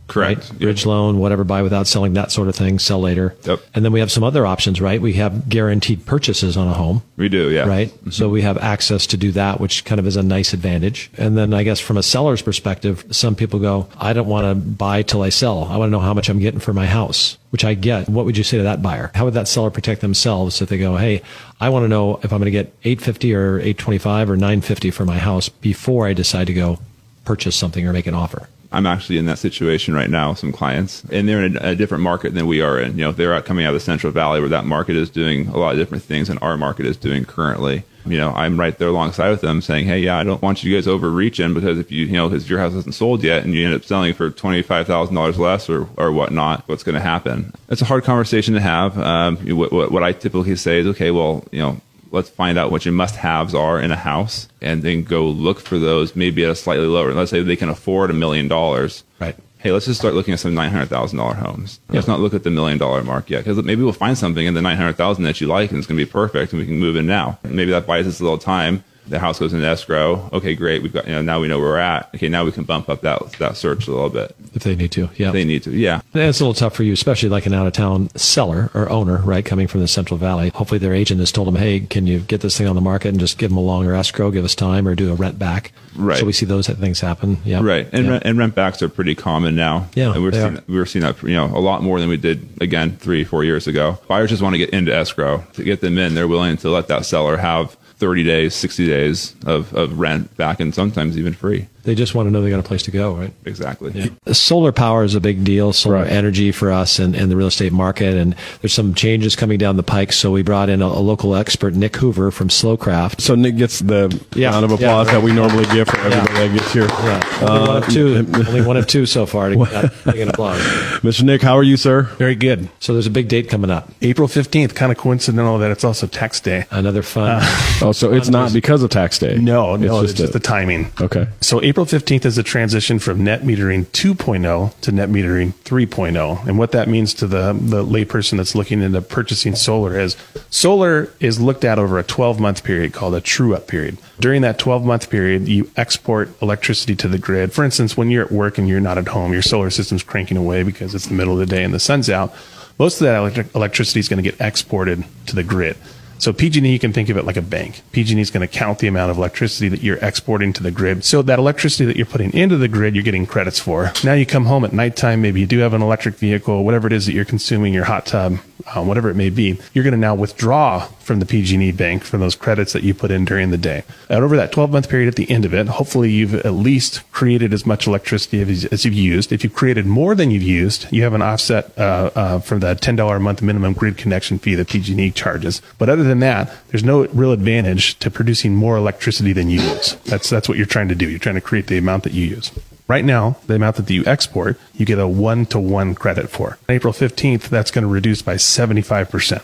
Correct. 0.09 0.49
Right? 0.49 0.59
Bridge 0.59 0.85
loan, 0.85 1.19
whatever, 1.19 1.43
buy 1.43 1.61
without 1.61 1.87
selling, 1.87 2.13
that 2.13 2.31
sort 2.31 2.47
of 2.47 2.55
thing, 2.55 2.79
sell 2.79 2.99
later. 2.99 3.35
Yep. 3.43 3.61
And 3.73 3.85
then 3.85 3.91
we 3.91 3.99
have 3.99 4.11
some 4.11 4.23
other 4.23 4.45
options, 4.45 4.81
right? 4.81 5.01
We 5.01 5.13
have 5.13 5.47
guaranteed 5.47 6.05
purchases 6.05 6.57
on 6.57 6.67
a 6.67 6.73
home. 6.73 7.03
We 7.15 7.29
do. 7.29 7.49
Yeah. 7.51 7.67
Right. 7.67 7.89
Mm-hmm. 7.89 8.09
So 8.09 8.27
we 8.27 8.41
have 8.41 8.57
access 8.57 9.07
to 9.07 9.17
do 9.17 9.31
that, 9.33 9.59
which 9.59 9.85
kind 9.85 9.99
of 9.99 10.07
is 10.07 10.15
a 10.15 10.23
nice 10.23 10.53
advantage. 10.53 11.11
And 11.17 11.37
then 11.37 11.53
I 11.53 11.63
guess 11.63 11.79
from 11.79 11.97
a 11.97 12.03
seller's 12.03 12.41
perspective, 12.41 13.05
some 13.11 13.35
people 13.35 13.59
go, 13.59 13.87
I 13.97 14.13
don't 14.13 14.27
want 14.27 14.45
to 14.45 14.55
buy 14.55 15.03
till 15.03 15.21
I 15.21 15.29
sell. 15.29 15.65
I 15.65 15.77
want 15.77 15.89
to 15.89 15.91
know 15.91 15.99
how 15.99 16.13
much 16.13 16.29
I'm 16.29 16.39
getting 16.39 16.59
for 16.59 16.73
my 16.73 16.87
house, 16.87 17.37
which 17.51 17.63
I 17.63 17.75
get. 17.75 18.09
What 18.09 18.25
would 18.25 18.37
you 18.37 18.43
say 18.43 18.57
to 18.57 18.63
that 18.63 18.81
buyer? 18.81 19.11
How 19.13 19.25
would 19.25 19.35
that 19.35 19.47
seller 19.47 19.69
protect 19.69 20.01
themselves 20.01 20.61
if 20.61 20.69
they 20.69 20.77
go, 20.77 20.97
Hey, 20.97 21.21
I 21.61 21.69
want 21.69 21.83
to 21.83 21.87
know 21.87 22.19
if 22.23 22.33
I'm 22.33 22.39
going 22.39 22.45
to 22.45 22.51
get 22.51 22.73
850 22.83 23.35
or 23.35 23.59
825 23.59 24.29
or 24.29 24.35
950 24.35 24.91
for 24.91 25.05
my 25.05 25.17
house 25.19 25.49
before 25.49 26.07
I 26.07 26.13
decide 26.13 26.47
to 26.47 26.53
go 26.53 26.79
purchase 27.25 27.55
something 27.55 27.87
or 27.87 27.93
make 27.93 28.07
an 28.07 28.15
offer. 28.15 28.47
I'm 28.71 28.85
actually 28.85 29.17
in 29.17 29.25
that 29.25 29.39
situation 29.39 29.93
right 29.95 30.09
now 30.09 30.29
with 30.29 30.39
some 30.39 30.51
clients, 30.51 31.03
and 31.11 31.27
they're 31.27 31.43
in 31.43 31.57
a, 31.57 31.69
a 31.69 31.75
different 31.75 32.03
market 32.03 32.33
than 32.35 32.45
we 32.45 32.61
are 32.61 32.79
in. 32.79 32.97
You 32.97 33.05
know, 33.05 33.11
they're 33.11 33.33
out 33.33 33.45
coming 33.45 33.65
out 33.65 33.69
of 33.69 33.73
the 33.75 33.79
Central 33.79 34.13
Valley 34.13 34.39
where 34.39 34.49
that 34.49 34.65
market 34.65 34.95
is 34.95 35.09
doing 35.09 35.47
a 35.47 35.57
lot 35.57 35.71
of 35.71 35.77
different 35.79 36.03
things 36.03 36.27
than 36.27 36.37
our 36.39 36.55
market 36.55 36.85
is 36.85 36.95
doing 36.95 37.25
currently. 37.25 37.83
You 38.05 38.17
know, 38.17 38.31
I'm 38.31 38.59
right 38.59 38.77
there 38.77 38.87
alongside 38.87 39.29
with 39.29 39.41
them 39.41 39.61
saying, 39.61 39.85
hey, 39.85 39.99
yeah, 39.99 40.17
I 40.17 40.23
don't 40.23 40.41
want 40.41 40.63
you 40.63 40.73
guys 40.73 40.87
overreaching 40.87 41.53
because 41.53 41.77
if 41.77 41.91
you, 41.91 42.05
you 42.05 42.13
know, 42.13 42.29
because 42.29 42.49
your 42.49 42.59
house 42.59 42.73
hasn't 42.73 42.95
sold 42.95 43.23
yet 43.23 43.43
and 43.43 43.53
you 43.53 43.65
end 43.65 43.75
up 43.75 43.83
selling 43.83 44.13
for 44.13 44.31
$25,000 44.31 45.37
less 45.37 45.69
or, 45.69 45.87
or 45.97 46.11
whatnot, 46.11 46.63
what's 46.67 46.83
going 46.83 46.95
to 46.95 47.01
happen? 47.01 47.53
It's 47.69 47.81
a 47.81 47.85
hard 47.85 48.03
conversation 48.03 48.53
to 48.53 48.61
have. 48.61 48.97
Um, 48.97 49.37
what, 49.57 49.71
what, 49.71 49.91
what 49.91 50.03
I 50.03 50.13
typically 50.13 50.55
say 50.55 50.79
is, 50.79 50.87
okay, 50.87 51.11
well, 51.11 51.43
you 51.51 51.59
know, 51.59 51.81
let's 52.11 52.29
find 52.29 52.57
out 52.57 52.71
what 52.71 52.85
your 52.85 52.93
must 52.93 53.15
haves 53.15 53.53
are 53.53 53.79
in 53.79 53.91
a 53.91 53.95
house 53.95 54.47
and 54.61 54.83
then 54.83 55.03
go 55.03 55.25
look 55.27 55.59
for 55.59 55.77
those 55.77 56.15
maybe 56.15 56.43
at 56.43 56.49
a 56.49 56.55
slightly 56.55 56.85
lower. 56.87 57.13
Let's 57.13 57.31
say 57.31 57.41
they 57.41 57.55
can 57.55 57.69
afford 57.69 58.09
a 58.09 58.13
million 58.13 58.47
dollars. 58.47 59.03
Right. 59.19 59.35
Hey, 59.59 59.71
let's 59.73 59.85
just 59.85 59.99
start 59.99 60.13
looking 60.13 60.33
at 60.33 60.39
some 60.39 60.53
nine 60.53 60.71
hundred 60.71 60.87
thousand 60.87 61.17
dollar 61.17 61.35
homes. 61.35 61.81
Let's 61.89 62.07
not 62.07 62.21
look 62.21 62.33
at 62.33 62.43
the 62.43 62.49
million 62.49 62.77
dollar 62.77 63.03
mark 63.03 63.29
yet, 63.29 63.43
because 63.43 63.61
maybe 63.61 63.83
we'll 63.83 63.91
find 63.91 64.17
something 64.17 64.45
in 64.45 64.53
the 64.53 64.61
nine 64.61 64.77
hundred 64.77 64.95
thousand 64.95 65.25
that 65.25 65.41
you 65.41 65.47
like, 65.47 65.69
and 65.69 65.77
it's 65.77 65.85
going 65.87 65.99
to 65.99 66.05
be 66.05 66.09
perfect, 66.09 66.53
and 66.53 66.61
we 66.61 66.65
can 66.65 66.79
move 66.79 66.95
in 66.95 67.05
now. 67.05 67.39
Maybe 67.43 67.71
that 67.71 67.85
buys 67.85 68.07
us 68.07 68.21
a 68.21 68.23
little 68.23 68.37
time. 68.37 68.85
The 69.09 69.19
house 69.19 69.39
goes 69.39 69.53
into 69.53 69.65
escrow. 69.65 70.29
Okay, 70.33 70.55
great. 70.55 70.81
We've 70.83 70.93
got 70.93 71.07
you 71.07 71.13
know 71.13 71.21
now 71.21 71.39
we 71.39 71.47
know 71.47 71.59
where 71.59 71.69
we're 71.69 71.77
at. 71.77 72.09
Okay, 72.15 72.29
now 72.29 72.45
we 72.45 72.51
can 72.51 72.63
bump 72.63 72.89
up 72.89 73.01
that 73.01 73.31
that 73.39 73.57
search 73.57 73.87
a 73.87 73.91
little 73.91 74.09
bit. 74.09 74.35
If 74.53 74.63
they 74.63 74.75
need 74.75 74.91
to. 74.93 75.09
Yeah. 75.15 75.31
They 75.31 75.43
need 75.43 75.63
to. 75.63 75.71
Yeah. 75.71 76.01
And 76.13 76.23
It's 76.23 76.39
a 76.39 76.43
little 76.43 76.53
tough 76.53 76.75
for 76.75 76.83
you, 76.83 76.93
especially 76.93 77.29
like 77.29 77.45
an 77.45 77.53
out 77.53 77.67
of 77.67 77.73
town 77.73 78.09
seller 78.15 78.71
or 78.73 78.89
owner, 78.89 79.17
right? 79.17 79.45
Coming 79.45 79.67
from 79.67 79.81
the 79.81 79.87
Central 79.87 80.17
Valley. 80.17 80.49
Hopefully 80.49 80.79
their 80.79 80.93
agent 80.93 81.19
has 81.19 81.31
told 81.31 81.47
them, 81.47 81.55
hey, 81.55 81.81
can 81.81 82.07
you 82.07 82.19
get 82.19 82.41
this 82.41 82.57
thing 82.57 82.67
on 82.67 82.75
the 82.75 82.81
market 82.81 83.09
and 83.09 83.19
just 83.19 83.37
give 83.37 83.49
them 83.51 83.57
a 83.57 83.61
longer 83.61 83.93
escrow, 83.95 84.31
give 84.31 84.45
us 84.45 84.55
time, 84.55 84.87
or 84.87 84.95
do 84.95 85.11
a 85.11 85.15
rent 85.15 85.37
back? 85.37 85.71
Right. 85.95 86.17
So 86.17 86.25
we 86.25 86.33
see 86.33 86.45
those 86.45 86.67
things 86.67 86.99
happen. 86.99 87.37
Yeah. 87.45 87.61
Right, 87.61 87.87
and 87.91 88.05
Yeah. 88.05 88.11
rent, 88.11 88.23
and 88.25 88.37
rent 88.37 88.55
backs 88.55 88.81
are 88.81 88.89
pretty 88.89 89.15
common 89.15 89.55
now. 89.55 89.87
Yeah, 89.95 90.13
and 90.13 90.23
we're 90.23 90.31
seeing 90.31 90.57
are. 90.57 90.63
we're 90.67 90.85
seeing 90.85 91.03
that 91.03 91.21
you 91.23 91.35
know 91.35 91.45
a 91.45 91.59
lot 91.59 91.83
more 91.83 91.99
than 91.99 92.09
we 92.09 92.17
did 92.17 92.47
again 92.61 92.97
three 92.97 93.23
four 93.23 93.43
years 93.43 93.67
ago. 93.67 93.97
Buyers 94.07 94.29
just 94.29 94.41
want 94.41 94.53
to 94.53 94.57
get 94.57 94.69
into 94.69 94.95
escrow 94.95 95.43
to 95.53 95.63
get 95.63 95.81
them 95.81 95.97
in. 95.97 96.15
They're 96.15 96.27
willing 96.27 96.57
to 96.57 96.69
let 96.69 96.87
that 96.87 97.05
seller 97.05 97.37
have 97.37 97.75
thirty 97.99 98.23
days, 98.23 98.55
sixty 98.55 98.87
days 98.87 99.35
of, 99.45 99.73
of 99.75 99.99
rent 99.99 100.35
back, 100.37 100.59
and 100.59 100.73
sometimes 100.73 101.17
even 101.17 101.33
free. 101.33 101.67
They 101.89 101.95
just 101.95 102.13
want 102.13 102.27
to 102.27 102.31
know 102.31 102.43
they 102.43 102.51
got 102.51 102.59
a 102.59 102.61
place 102.63 102.83
to 102.83 102.91
go, 102.91 103.15
right? 103.15 103.33
Exactly. 103.45 104.11
Solar 104.31 104.71
power 104.71 105.03
is 105.03 105.15
a 105.15 105.19
big 105.19 105.43
deal, 105.43 105.73
solar 105.73 105.95
Right. 105.95 106.11
energy 106.11 106.51
for 106.51 106.71
us 106.71 106.99
and, 106.99 107.15
and 107.15 107.31
the 107.31 107.35
real 107.35 107.47
estate 107.47 107.73
market. 107.73 108.15
And 108.15 108.35
there's 108.61 108.73
some 108.73 108.93
changes 108.93 109.35
coming 109.35 109.57
down 109.57 109.75
the 109.75 109.81
pike. 109.81 110.13
So 110.13 110.29
we 110.29 110.43
brought 110.43 110.69
in 110.69 110.83
a, 110.83 110.85
a 110.85 111.01
local 111.01 111.35
expert, 111.35 111.73
Nick 111.73 111.95
Hoover 111.95 112.29
from 112.29 112.49
SLOcraft. 112.49 113.21
So 113.21 113.33
Nick 113.33 113.57
gets 113.57 113.79
the 113.79 114.15
Yeah, 114.35 114.51
round 114.51 114.65
of 114.65 114.69
yeah, 114.69 114.75
applause 114.75 115.07
right. 115.07 115.13
that 115.13 115.23
we 115.23 115.31
normally 115.31 115.65
give 115.73 115.87
for 115.87 115.97
everybody 115.97 116.47
that 116.47 116.53
gets 116.59 116.73
here. 116.73 116.85
Yeah. 116.85 117.47
Only 117.49 117.67
one 117.67 117.77
of 117.77 117.83
uh, 117.83 117.87
two. 117.89 118.31
only 118.47 118.61
one 118.61 118.77
of 118.77 118.85
two 118.85 119.07
so 119.07 119.25
far 119.25 119.49
to 119.49 119.55
get 119.65 119.91
big 120.05 120.17
an 120.19 120.29
applause. 120.29 120.59
Mr. 121.01 121.23
Nick, 121.23 121.41
how 121.41 121.55
are 121.57 121.63
you, 121.63 121.75
sir? 121.75 122.03
Very 122.19 122.35
good. 122.35 122.69
So 122.79 122.93
there's 122.93 123.07
a 123.07 123.09
big 123.09 123.27
date 123.29 123.49
coming 123.49 123.71
up. 123.71 123.89
April 124.03 124.27
15th, 124.27 124.75
kind 124.75 124.91
of 124.91 124.99
coincidental 124.99 125.57
that 125.57 125.71
it's 125.71 125.83
also 125.83 126.05
tax 126.05 126.39
day. 126.39 126.65
Another 126.69 127.01
fun. 127.01 127.29
Uh, 127.41 127.79
oh, 127.81 127.91
so 127.93 128.13
it's 128.13 128.29
not 128.29 128.53
because 128.53 128.83
of 128.83 128.91
tax 128.91 129.17
day. 129.17 129.37
No, 129.39 129.75
no, 129.75 130.01
it's 130.01 130.13
a- 130.13 130.15
just 130.15 130.33
the 130.33 130.39
timing. 130.39 130.91
Okay. 131.01 131.27
So 131.41 131.63
April 131.63 131.78
15th 131.85 132.25
is 132.25 132.37
a 132.37 132.43
transition 132.43 132.99
from 132.99 133.23
net 133.23 133.41
metering 133.41 133.85
2.0 133.87 134.79
to 134.81 134.91
net 134.91 135.09
metering 135.09 135.53
3.0. 135.53 136.47
And 136.47 136.57
what 136.57 136.71
that 136.71 136.87
means 136.87 137.13
to 137.15 137.27
the, 137.27 137.53
the 137.53 137.83
layperson 137.83 138.37
that's 138.37 138.55
looking 138.55 138.81
into 138.81 139.01
purchasing 139.01 139.55
solar 139.55 139.99
is 139.99 140.15
solar 140.49 141.11
is 141.19 141.39
looked 141.39 141.63
at 141.63 141.79
over 141.79 141.99
a 141.99 142.03
12 142.03 142.39
month 142.39 142.63
period 142.63 142.93
called 142.93 143.15
a 143.15 143.21
true 143.21 143.55
up 143.55 143.67
period. 143.67 143.97
During 144.19 144.41
that 144.41 144.59
12 144.59 144.83
month 144.83 145.09
period, 145.09 145.47
you 145.47 145.69
export 145.75 146.29
electricity 146.41 146.95
to 146.97 147.07
the 147.07 147.17
grid. 147.17 147.53
For 147.53 147.63
instance, 147.63 147.95
when 147.97 148.09
you're 148.09 148.25
at 148.25 148.31
work 148.31 148.57
and 148.57 148.67
you're 148.67 148.79
not 148.79 148.97
at 148.97 149.07
home, 149.07 149.33
your 149.33 149.41
solar 149.41 149.69
system's 149.69 150.03
cranking 150.03 150.37
away 150.37 150.63
because 150.63 150.95
it's 150.95 151.07
the 151.07 151.13
middle 151.13 151.33
of 151.33 151.39
the 151.39 151.45
day 151.45 151.63
and 151.63 151.73
the 151.73 151.79
sun's 151.79 152.09
out. 152.09 152.33
Most 152.77 153.01
of 153.01 153.05
that 153.05 153.17
electric 153.17 153.53
electricity 153.55 153.99
is 153.99 154.07
going 154.07 154.23
to 154.23 154.29
get 154.29 154.39
exported 154.39 155.03
to 155.27 155.35
the 155.35 155.43
grid. 155.43 155.75
So 156.19 156.33
PG&E, 156.33 156.71
you 156.71 156.79
can 156.79 156.93
think 156.93 157.09
of 157.09 157.17
it 157.17 157.25
like 157.25 157.37
a 157.37 157.41
bank. 157.41 157.81
PG&E 157.93 158.19
is 158.19 158.29
going 158.29 158.47
to 158.47 158.53
count 158.53 158.79
the 158.79 158.87
amount 158.87 159.09
of 159.09 159.17
electricity 159.17 159.69
that 159.69 159.81
you're 159.81 159.97
exporting 159.97 160.53
to 160.53 160.63
the 160.63 160.69
grid. 160.69 161.03
So 161.05 161.21
that 161.21 161.39
electricity 161.39 161.85
that 161.85 161.95
you're 161.95 162.05
putting 162.05 162.33
into 162.33 162.57
the 162.57 162.67
grid, 162.67 162.93
you're 162.93 163.03
getting 163.03 163.25
credits 163.25 163.59
for. 163.59 163.91
Now 164.03 164.13
you 164.13 164.25
come 164.25 164.45
home 164.45 164.65
at 164.65 164.73
nighttime, 164.73 165.21
maybe 165.21 165.39
you 165.39 165.47
do 165.47 165.59
have 165.59 165.73
an 165.73 165.81
electric 165.81 166.15
vehicle, 166.15 166.63
whatever 166.63 166.87
it 166.87 166.93
is 166.93 167.05
that 167.05 167.13
you're 167.13 167.25
consuming, 167.25 167.73
your 167.73 167.85
hot 167.85 168.05
tub, 168.05 168.37
um, 168.75 168.87
whatever 168.87 169.09
it 169.09 169.15
may 169.15 169.29
be. 169.29 169.59
You're 169.73 169.83
going 169.83 169.93
to 169.93 169.99
now 169.99 170.13
withdraw 170.13 170.87
from 171.09 171.19
the 171.19 171.25
PG&E 171.25 171.71
bank 171.71 172.03
from 172.03 172.19
those 172.19 172.35
credits 172.35 172.71
that 172.71 172.83
you 172.83 172.93
put 172.93 173.09
in 173.09 173.25
during 173.25 173.49
the 173.49 173.57
day. 173.57 173.81
And 174.09 174.23
over 174.23 174.37
that 174.37 174.51
12 174.51 174.69
month 174.69 174.89
period 174.89 175.07
at 175.07 175.15
the 175.15 175.27
end 175.31 175.43
of 175.43 175.55
it, 175.55 175.67
hopefully 175.67 176.11
you've 176.11 176.35
at 176.35 176.53
least 176.53 177.01
created 177.11 177.51
as 177.51 177.65
much 177.65 177.87
electricity 177.87 178.43
as, 178.43 178.65
as 178.65 178.85
you've 178.85 178.93
used. 178.93 179.31
If 179.31 179.43
you've 179.43 179.55
created 179.55 179.87
more 179.87 180.13
than 180.13 180.29
you've 180.29 180.43
used, 180.43 180.85
you 180.91 181.01
have 181.01 181.15
an 181.15 181.23
offset 181.23 181.75
uh, 181.79 182.11
uh, 182.13 182.39
from 182.41 182.59
the 182.59 182.75
$10 182.75 183.15
a 183.15 183.19
month 183.19 183.41
minimum 183.41 183.73
grid 183.73 183.97
connection 183.97 184.37
fee 184.37 184.53
that 184.53 184.67
PG&E 184.67 185.09
charges. 185.09 185.63
But 185.79 185.89
other 185.89 186.03
than 186.03 186.19
that, 186.19 186.55
there's 186.67 186.83
no 186.83 187.07
real 187.07 187.31
advantage 187.31 187.97
to 187.97 188.11
producing 188.11 188.53
more 188.53 188.77
electricity 188.77 189.33
than 189.33 189.49
you 189.49 189.61
use. 189.61 189.95
That's 190.05 190.29
that's 190.29 190.47
what 190.47 190.59
you're 190.59 190.67
trying 190.67 190.89
to 190.89 190.95
do. 190.95 191.09
You're 191.09 191.17
trying 191.17 191.33
to 191.35 191.41
create 191.41 191.65
the 191.65 191.79
amount 191.79 192.03
that 192.03 192.13
you 192.13 192.27
use. 192.27 192.51
Right 192.87 193.03
now, 193.03 193.37
the 193.47 193.55
amount 193.55 193.77
that 193.77 193.89
you 193.89 194.03
export, 194.05 194.59
you 194.75 194.85
get 194.85 194.99
a 194.99 195.07
one 195.07 195.47
to 195.47 195.59
one 195.59 195.95
credit 195.95 196.29
for. 196.29 196.59
On 196.69 196.75
April 196.75 196.93
15th, 196.93 197.49
that's 197.49 197.71
going 197.71 197.83
to 197.83 197.87
reduce 197.87 198.21
by 198.21 198.35
75%. 198.35 199.43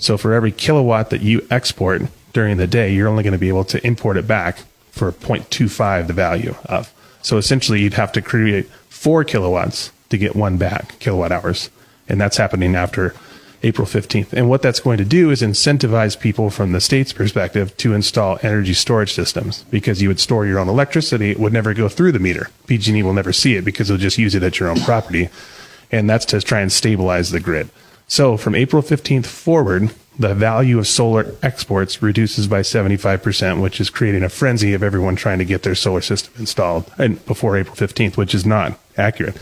So 0.00 0.16
for 0.16 0.32
every 0.32 0.50
kilowatt 0.50 1.10
that 1.10 1.20
you 1.20 1.46
export 1.50 2.02
during 2.32 2.56
the 2.56 2.66
day, 2.66 2.92
you're 2.92 3.08
only 3.08 3.22
going 3.22 3.32
to 3.32 3.38
be 3.38 3.48
able 3.48 3.64
to 3.64 3.86
import 3.86 4.16
it 4.16 4.26
back 4.26 4.64
for 4.90 5.12
0.25 5.12 6.06
the 6.06 6.12
value 6.12 6.54
of. 6.64 6.92
So 7.22 7.36
essentially, 7.36 7.82
you'd 7.82 7.94
have 7.94 8.12
to 8.12 8.22
create 8.22 8.66
four 8.88 9.24
kilowatts 9.24 9.92
to 10.08 10.18
get 10.18 10.34
one 10.34 10.56
back, 10.56 10.98
kilowatt 10.98 11.32
hours. 11.32 11.70
And 12.08 12.20
that's 12.20 12.38
happening 12.38 12.74
after 12.74 13.14
April 13.62 13.86
15th. 13.86 14.32
And 14.32 14.48
what 14.48 14.62
that's 14.62 14.80
going 14.80 14.98
to 14.98 15.04
do 15.04 15.30
is 15.30 15.42
incentivize 15.42 16.18
people 16.18 16.48
from 16.48 16.72
the 16.72 16.80
state's 16.80 17.12
perspective 17.12 17.76
to 17.76 17.92
install 17.92 18.38
energy 18.42 18.72
storage 18.72 19.12
systems 19.12 19.64
because 19.64 20.00
you 20.00 20.08
would 20.08 20.18
store 20.18 20.46
your 20.46 20.58
own 20.58 20.68
electricity. 20.68 21.30
It 21.30 21.38
would 21.38 21.52
never 21.52 21.74
go 21.74 21.88
through 21.88 22.12
the 22.12 22.18
meter. 22.18 22.48
PG&E 22.66 23.02
will 23.02 23.12
never 23.12 23.32
see 23.32 23.56
it 23.56 23.64
because 23.64 23.88
they'll 23.88 23.98
just 23.98 24.18
use 24.18 24.34
it 24.34 24.42
at 24.42 24.58
your 24.58 24.70
own 24.70 24.80
property. 24.80 25.28
And 25.92 26.08
that's 26.08 26.24
to 26.26 26.40
try 26.40 26.60
and 26.60 26.72
stabilize 26.72 27.30
the 27.30 27.40
grid. 27.40 27.68
So 28.10 28.36
from 28.36 28.56
April 28.56 28.82
15th 28.82 29.26
forward, 29.26 29.94
the 30.18 30.34
value 30.34 30.80
of 30.80 30.88
solar 30.88 31.32
exports 31.44 32.02
reduces 32.02 32.48
by 32.48 32.62
75%, 32.62 33.62
which 33.62 33.80
is 33.80 33.88
creating 33.88 34.24
a 34.24 34.28
frenzy 34.28 34.74
of 34.74 34.82
everyone 34.82 35.14
trying 35.14 35.38
to 35.38 35.44
get 35.44 35.62
their 35.62 35.76
solar 35.76 36.00
system 36.00 36.34
installed 36.36 36.92
and 36.98 37.24
before 37.24 37.56
April 37.56 37.76
15th, 37.76 38.16
which 38.16 38.34
is 38.34 38.44
not 38.44 38.76
accurate. 38.96 39.36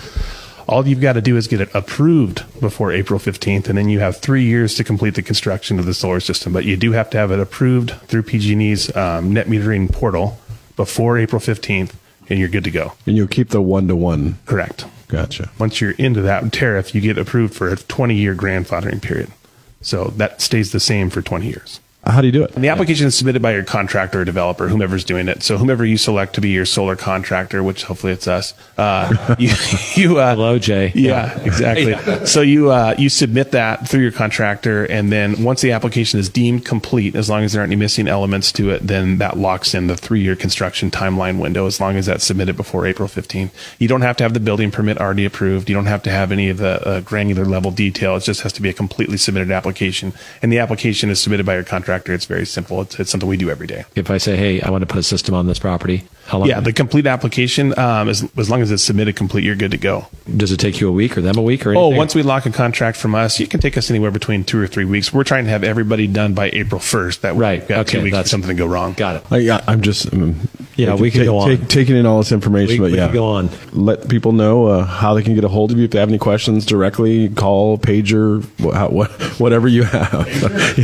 All 0.69 0.87
you've 0.87 1.01
got 1.01 1.15
to 1.15 1.23
do 1.23 1.39
is 1.39 1.49
get 1.49 1.63
it 1.63 1.71
approved 1.75 2.45
before 2.61 2.93
April 2.93 3.19
15th, 3.19 3.71
and 3.71 3.79
then 3.79 3.89
you 3.89 4.01
have 4.01 4.19
three 4.19 4.45
years 4.45 4.75
to 4.75 4.85
complete 4.85 5.15
the 5.15 5.23
construction 5.23 5.79
of 5.79 5.87
the 5.87 5.95
solar 5.95 6.21
system. 6.21 6.53
But 6.53 6.67
you 6.67 6.77
do 6.77 6.93
have 6.93 7.09
to 7.11 7.17
have 7.17 7.31
it 7.31 7.41
approved 7.41 7.93
through 8.03 8.25
PG&E's 8.25 8.95
um, 8.95 9.33
net 9.33 9.47
metering 9.47 9.91
portal 9.91 10.39
before 10.77 11.17
April 11.17 11.41
15th, 11.41 11.95
and 12.29 12.39
you're 12.39 12.51
good 12.51 12.65
to 12.65 12.71
go. 12.71 12.93
And 13.07 13.17
you'll 13.17 13.29
keep 13.29 13.49
the 13.49 13.63
one 13.63 13.89
to 13.89 13.97
one. 13.97 14.37
Correct. 14.45 14.85
Gotcha. 15.09 15.51
Once 15.59 15.81
you're 15.81 15.93
into 15.93 16.21
that 16.23 16.53
tariff, 16.53 16.95
you 16.95 17.01
get 17.01 17.19
approved 17.19 17.55
for 17.55 17.69
a 17.69 17.77
20 17.77 18.15
year 18.15 18.35
grandfathering 18.35 19.03
period. 19.03 19.33
So 19.81 20.13
that 20.17 20.41
stays 20.41 20.73
the 20.73 20.81
same 20.81 21.09
for 21.11 21.23
20 21.23 21.47
years. 21.47 21.81
How 22.09 22.23
do 22.23 22.27
you 22.27 22.33
do 22.33 22.43
it? 22.43 22.55
And 22.55 22.65
the 22.65 22.69
application 22.69 23.07
is 23.07 23.15
submitted 23.15 23.43
by 23.43 23.53
your 23.53 23.65
contractor 23.65 24.23
or 24.23 24.25
developer, 24.25 24.67
whomever's 24.67 25.05
doing 25.05 25.29
it. 25.29 25.43
So 25.43 25.59
whomever 25.59 25.85
you 25.85 25.99
select 25.99 26.35
to 26.37 26.41
be 26.41 26.49
your 26.49 26.65
solar 26.65 26.97
contractor, 26.97 27.63
which 27.63 27.85
hopefully 27.85 28.15
it's 28.15 28.27
us, 28.27 28.55
uh, 28.79 29.37
you, 29.39 29.51
you 29.95 30.19
uh, 30.19 30.35
Hello, 30.35 30.59
Jay. 30.59 30.91
yeah, 30.95 31.39
exactly. 31.41 32.27
So 32.27 32.41
you 32.41 32.71
uh, 32.71 32.95
you 32.97 33.11
submit 33.11 33.51
that 33.53 33.87
through 33.87 34.01
your 34.01 34.13
contractor, 34.13 34.87
and 34.87 35.13
then 35.13 35.43
once 35.43 35.61
the 35.61 35.73
application 35.73 36.19
is 36.19 36.31
deemed 36.31 36.65
complete, 36.65 37.15
as 37.15 37.29
long 37.29 37.43
as 37.43 37.53
there 37.53 37.61
aren't 37.61 37.73
any 37.73 37.79
missing 37.79 38.09
elements 38.09 38.53
to 38.53 38.71
it, 38.71 38.87
then 38.87 39.19
that 39.19 39.37
locks 39.37 39.75
in 39.75 39.87
the 39.87 39.97
three 39.97 40.23
year 40.23 40.35
construction 40.35 40.91
timeline 40.91 41.39
window. 41.39 41.67
As 41.67 41.79
long 41.79 41.97
as 41.97 42.07
that's 42.07 42.25
submitted 42.25 42.57
before 42.57 42.87
April 42.87 43.09
15th, 43.09 43.51
you 43.79 43.87
don't 43.87 44.01
have 44.01 44.17
to 44.17 44.25
have 44.25 44.33
the 44.33 44.41
building 44.41 44.71
permit 44.71 44.97
already 44.97 45.27
approved. 45.27 45.69
You 45.69 45.75
don't 45.75 45.87
have 45.87 46.03
to 46.05 46.11
have 46.11 46.33
any 46.33 46.49
of 46.49 46.57
the 46.57 46.89
uh, 46.89 47.01
granular 47.01 47.45
level 47.45 47.71
detail. 47.71 48.17
It 48.17 48.21
just 48.21 48.41
has 48.41 48.53
to 48.55 48.63
be 48.63 48.71
a 48.71 48.75
completely 48.75 49.19
submitted 49.19 49.51
application, 49.51 50.15
and 50.41 50.51
the 50.51 50.59
application 50.59 51.11
is 51.11 51.21
submitted 51.21 51.45
by 51.45 51.55
your 51.55 51.65
contractor 51.65 51.98
contractor. 51.99 52.15
It's 52.15 52.25
very 52.27 52.47
simple. 52.47 52.83
It's, 52.83 52.99
it's 53.01 53.11
something 53.11 53.29
we 53.29 53.37
do 53.37 53.51
every 53.51 53.67
day. 53.67 53.85
If 53.95 54.11
I 54.11 54.19
say, 54.19 54.37
hey, 54.37 54.61
I 54.63 54.71
want 54.71 54.83
to 54.83 54.87
put 54.87 54.99
a 54.99 55.03
system 55.03 55.35
on 55.35 55.47
this 55.47 55.59
property, 55.59 56.05
how 56.27 56.39
long? 56.39 56.49
Yeah, 56.49 56.61
the 56.61 56.73
complete 56.73 57.07
application, 57.07 57.79
um, 57.79 58.09
as, 58.09 58.29
as 58.37 58.51
long 58.51 58.63
as 58.63 58.71
it's 58.71 58.83
submitted 58.83 59.17
complete, 59.17 59.45
you're 59.45 59.57
good 59.57 59.71
to 59.73 59.79
go. 59.79 60.07
does 60.37 60.53
it 60.53 60.59
take 60.59 60.81
you 60.81 60.89
a 60.89 60.93
week 60.93 61.17
or 61.17 61.21
them 61.23 61.37
a 61.39 61.43
week 61.43 61.67
or 61.67 61.75
Oh, 61.75 61.89
once 61.89 62.15
we 62.15 62.23
lock 62.23 62.47
a 62.47 62.51
contract 62.51 62.97
from 62.97 63.15
us, 63.15 63.41
you 63.41 63.47
can 63.47 63.61
take 63.61 63.77
us 63.77 63.91
anywhere 63.91 64.11
between 64.11 64.45
two 64.45 64.61
or 64.61 64.67
three 64.67 64.85
weeks. 64.85 65.13
We're 65.13 65.25
trying 65.25 65.45
to 65.45 65.51
have 65.51 65.65
everybody 65.65 66.07
done 66.07 66.35
by 66.35 66.51
April 66.53 66.81
1st. 66.81 67.21
That 67.23 67.35
way 67.37 67.41
Right. 67.41 67.61
we've 67.61 67.69
got 67.69 67.79
Okay, 67.81 67.99
two 67.99 68.05
weeks 68.05 68.17
for 68.19 68.29
something 68.29 68.49
to 68.51 68.55
go 68.55 68.67
wrong. 68.67 68.93
got 68.95 69.17
it. 69.17 69.33
I, 69.33 69.39
yeah, 69.39 69.65
I'm 69.67 69.81
just 69.83 70.13
um, 70.13 70.49
Yeah, 70.79 70.95
we 70.95 71.11
can 71.11 71.21
take- 71.21 71.27
go 71.29 71.39
on. 71.39 71.49
take- 71.49 71.69
taking 71.69 71.97
in 71.97 72.07
all 72.07 72.19
this 72.19 72.33
information, 72.33 72.75
We- 72.77 72.79
but 72.89 72.93
we 72.93 72.99
yeah, 72.99 73.07
can 73.07 73.15
go 73.15 73.25
on. 73.27 73.51
Let 73.73 74.09
people 74.09 74.33
know 74.33 74.67
uh, 74.67 74.85
how 74.85 75.13
they 75.15 75.23
can 75.23 75.35
get 75.35 75.45
a 75.45 75.49
hold 75.49 75.73
of 75.73 75.79
you 75.79 75.85
if 75.85 75.91
they 75.91 75.99
have 75.99 76.09
any 76.09 76.19
questions 76.19 76.65
directly. 76.65 77.29
Call, 77.29 77.77
pager, 77.79 78.43
wh- 78.63 78.73
how, 78.75 78.89
what, 78.89 79.11
whatever 79.41 79.69
you 79.69 79.83
have. 79.83 80.27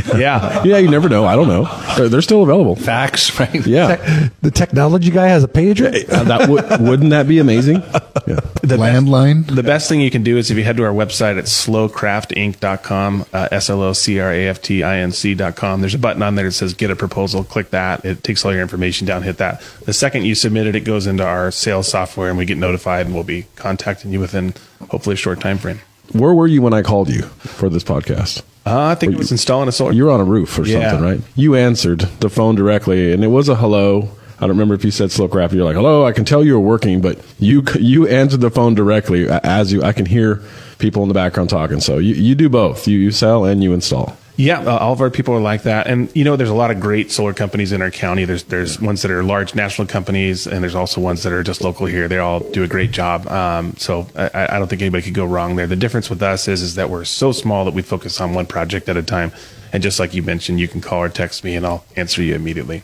Yeah. 0.15 0.63
yeah, 0.63 0.77
you 0.77 0.89
never 0.89 1.09
know. 1.09 1.25
I 1.25 1.35
don't 1.35 1.47
know. 1.47 1.63
They're, 1.97 2.09
they're 2.09 2.21
still 2.21 2.43
available. 2.43 2.75
Fax, 2.75 3.39
right? 3.39 3.65
Yeah, 3.65 4.29
The 4.41 4.51
technology 4.51 5.09
guy 5.11 5.27
has 5.27 5.43
a 5.43 5.47
pager. 5.47 6.07
Uh, 6.09 6.23
that 6.25 6.49
would 6.49 6.65
wouldn't 6.81 7.09
that 7.11 7.27
be 7.27 7.39
amazing? 7.39 7.81
Yeah. 8.27 8.39
The 8.63 8.77
best- 8.77 8.81
Landline. 9.05 9.45
The 9.53 9.61
best 9.61 9.87
thing 9.87 10.01
you 10.01 10.09
can 10.09 10.23
do 10.23 10.37
is 10.37 10.49
if 10.49 10.57
you 10.57 10.63
head 10.63 10.77
to 10.77 10.83
our 10.83 10.91
website 10.91 11.37
at 11.37 11.43
slocraftinc.com, 11.45 13.25
uh, 13.33 13.47
S 13.51 13.69
L 13.69 13.83
O 13.83 13.93
C 13.93 14.19
R 14.19 14.31
A 14.33 14.47
F 14.47 14.61
T 14.63 14.81
I 14.83 14.97
N 14.99 15.11
C.com. 15.11 15.81
There's 15.81 15.93
a 15.93 15.99
button 15.99 16.23
on 16.23 16.33
there 16.33 16.45
that 16.45 16.51
says 16.53 16.73
get 16.73 16.89
a 16.89 16.95
proposal. 16.95 17.43
Click 17.43 17.69
that. 17.71 18.03
It 18.03 18.23
takes 18.23 18.43
all 18.43 18.51
your 18.51 18.61
information 18.61 19.05
down. 19.05 19.21
Hit 19.23 19.37
that. 19.37 19.61
The 19.85 19.93
second 19.93 20.25
you 20.25 20.35
submit 20.35 20.67
it, 20.67 20.75
it 20.75 20.81
goes 20.81 21.05
into 21.07 21.23
our 21.23 21.51
sales 21.51 21.87
software 21.87 22.29
and 22.29 22.37
we 22.37 22.45
get 22.45 22.57
notified 22.57 23.05
and 23.05 23.13
we'll 23.15 23.23
be 23.23 23.45
contacting 23.55 24.11
you 24.11 24.19
within 24.19 24.53
hopefully 24.89 25.13
a 25.13 25.17
short 25.17 25.39
time 25.41 25.57
frame. 25.57 25.79
Where 26.11 26.33
were 26.33 26.47
you 26.47 26.61
when 26.61 26.73
I 26.73 26.81
called 26.81 27.09
you 27.09 27.23
for 27.23 27.69
this 27.69 27.83
podcast? 27.83 28.41
Uh, 28.65 28.85
I 28.87 28.95
think 28.95 29.13
it 29.13 29.17
was 29.17 29.31
installing 29.31 29.69
a 29.69 29.71
solar. 29.71 29.91
You're 29.91 30.09
on 30.11 30.19
a 30.19 30.23
roof 30.25 30.57
or 30.57 30.65
Yeah. 30.65 30.89
something, 30.91 31.07
right? 31.07 31.21
You 31.35 31.55
answered 31.55 31.99
the 32.19 32.29
phone 32.29 32.55
directly, 32.55 33.11
and 33.13 33.23
it 33.23 33.27
was 33.27 33.47
a 33.47 33.55
hello. 33.55 34.09
I 34.37 34.41
don't 34.41 34.49
remember 34.49 34.73
if 34.73 34.83
you 34.83 34.89
said 34.91 35.11
slow 35.11 35.27
crap. 35.27 35.51
You're 35.53 35.63
like, 35.65 35.75
hello. 35.75 36.03
I 36.05 36.11
can 36.11 36.25
tell 36.25 36.43
you're 36.43 36.59
working, 36.59 36.99
but 36.99 37.19
you 37.39 37.63
you 37.79 38.07
answered 38.07 38.41
the 38.41 38.49
phone 38.49 38.73
directly 38.75 39.27
as 39.29 39.71
you. 39.71 39.83
I 39.83 39.93
can 39.93 40.05
hear 40.07 40.41
people 40.79 41.03
in 41.03 41.07
the 41.09 41.13
background 41.13 41.49
talking. 41.51 41.79
So 41.79 41.99
you, 41.99 42.15
you 42.15 42.33
do 42.35 42.49
both. 42.49 42.87
You 42.87 42.97
you 42.97 43.11
sell 43.11 43.45
and 43.45 43.63
you 43.63 43.71
install. 43.73 44.17
Yeah, 44.37 44.59
uh, 44.59 44.77
all 44.77 44.91
of 44.91 44.99
our 44.99 45.09
people 45.09 45.33
are 45.33 45.39
like 45.39 45.63
that, 45.63 45.87
and 45.87 46.13
you 46.13 46.25
know, 46.25 46.35
there's 46.35 46.49
a 46.49 46.55
lot 46.55 46.69
of 46.69 46.81
great 46.81 47.09
solar 47.09 47.33
companies 47.33 47.71
in 47.71 47.81
our 47.81 47.91
county. 47.91 48.25
There's 48.25 48.43
there's 48.43 48.81
ones 48.81 49.01
that 49.03 49.11
are 49.11 49.23
large 49.23 49.55
national 49.55 49.87
companies, 49.87 50.45
and 50.45 50.61
there's 50.61 50.75
also 50.75 50.99
ones 50.99 51.23
that 51.23 51.31
are 51.31 51.41
just 51.41 51.63
local 51.63 51.85
here. 51.85 52.09
They 52.09 52.17
all 52.17 52.41
do 52.41 52.61
a 52.63 52.67
great 52.67 52.91
job. 52.91 53.27
Um, 53.27 53.75
so 53.77 54.07
I, 54.15 54.47
I 54.55 54.59
don't 54.59 54.67
think 54.67 54.81
anybody 54.81 55.03
could 55.03 55.13
go 55.13 55.25
wrong 55.25 55.55
there. 55.55 55.67
The 55.67 55.77
difference 55.77 56.09
with 56.09 56.21
us 56.21 56.49
is 56.49 56.61
is 56.61 56.75
that 56.75 56.89
we're 56.89 57.05
so 57.05 57.31
small 57.31 57.63
that 57.63 57.73
we 57.73 57.81
focus 57.81 58.19
on 58.19 58.33
one 58.33 58.45
project 58.45 58.89
at 58.89 58.97
a 58.97 59.03
time. 59.03 59.31
And 59.71 59.81
just 59.81 59.99
like 59.99 60.13
you 60.13 60.21
mentioned, 60.21 60.59
you 60.59 60.67
can 60.67 60.81
call 60.81 60.99
or 60.99 61.09
text 61.09 61.43
me, 61.43 61.55
and 61.55 61.65
I'll 61.65 61.85
answer 61.95 62.21
you 62.21 62.35
immediately. 62.35 62.83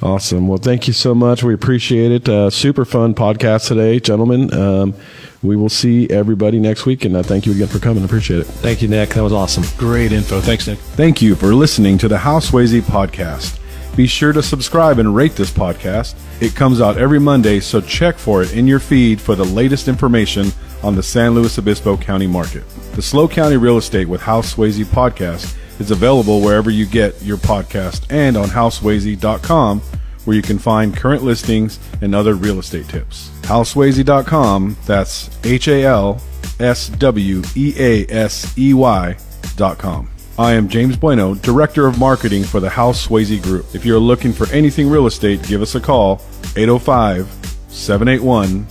Awesome. 0.00 0.46
Well, 0.46 0.58
thank 0.58 0.86
you 0.86 0.92
so 0.92 1.12
much. 1.12 1.42
We 1.42 1.54
appreciate 1.54 2.12
it. 2.12 2.28
Uh, 2.28 2.50
super 2.50 2.84
fun 2.84 3.14
podcast 3.14 3.66
today, 3.66 3.98
gentlemen. 3.98 4.54
Um, 4.54 4.94
we 5.42 5.56
will 5.56 5.68
see 5.68 6.08
everybody 6.08 6.60
next 6.60 6.86
week, 6.86 7.04
and 7.04 7.16
uh, 7.16 7.22
thank 7.24 7.46
you 7.46 7.52
again 7.52 7.66
for 7.66 7.80
coming. 7.80 8.04
Appreciate 8.04 8.40
it. 8.40 8.44
Thank 8.44 8.80
you, 8.80 8.86
Nick. 8.86 9.10
That 9.10 9.22
was 9.22 9.32
awesome. 9.32 9.64
Great 9.76 10.12
info. 10.12 10.40
Thanks, 10.40 10.68
Nick. 10.68 10.78
Thank 10.78 11.20
you 11.20 11.34
for 11.34 11.52
listening 11.52 11.98
to 11.98 12.08
the 12.08 12.18
Hal 12.18 12.40
Sweasey 12.40 12.80
podcast. 12.80 13.58
Be 13.96 14.06
sure 14.06 14.32
to 14.32 14.42
subscribe 14.42 15.00
and 15.00 15.16
rate 15.16 15.34
this 15.34 15.50
podcast. 15.50 16.14
It 16.40 16.54
comes 16.54 16.80
out 16.80 16.96
every 16.96 17.18
Monday, 17.18 17.58
so 17.58 17.80
check 17.80 18.16
for 18.16 18.42
it 18.42 18.54
in 18.54 18.68
your 18.68 18.78
feed 18.78 19.20
for 19.20 19.34
the 19.34 19.44
latest 19.44 19.88
information 19.88 20.52
on 20.84 20.94
the 20.94 21.02
San 21.02 21.34
Luis 21.34 21.58
Obispo 21.58 21.96
County 21.96 22.28
market. 22.28 22.62
The 22.94 23.02
SLO 23.02 23.26
County 23.26 23.56
Real 23.56 23.78
Estate 23.78 24.08
with 24.08 24.22
Hal 24.22 24.42
Sweasey 24.42 24.84
podcast 24.84 25.56
is 25.78 25.90
available 25.90 26.40
wherever 26.40 26.70
you 26.70 26.86
get 26.86 27.20
your 27.22 27.36
podcast 27.36 28.06
and 28.10 28.36
on 28.36 28.48
halsweasey.com 28.48 29.82
where 30.28 30.36
you 30.36 30.42
can 30.42 30.58
find 30.58 30.94
current 30.94 31.22
listings 31.22 31.78
and 32.02 32.14
other 32.14 32.34
real 32.34 32.58
estate 32.58 32.86
tips. 32.86 33.30
Halsweasey.com, 33.42 34.76
that's 34.84 35.30
H 35.42 35.68
A 35.68 35.84
L 35.84 36.20
S 36.60 36.88
W 36.90 37.42
E 37.56 37.74
A 37.78 38.06
S 38.10 38.56
E 38.58 38.74
Y.com. 38.74 40.10
I 40.38 40.52
am 40.52 40.68
James 40.68 40.96
Bueno, 40.96 41.34
Director 41.34 41.86
of 41.86 41.98
Marketing 41.98 42.44
for 42.44 42.60
the 42.60 42.68
Hal 42.68 42.92
Sweasey 42.92 43.42
Group. 43.42 43.74
If 43.74 43.86
you're 43.86 43.98
looking 43.98 44.32
for 44.32 44.46
anything 44.52 44.88
real 44.88 45.06
estate, 45.06 45.42
give 45.44 45.62
us 45.62 45.74
a 45.74 45.80
call 45.80 46.20
805 46.56 47.26
781 47.68 48.66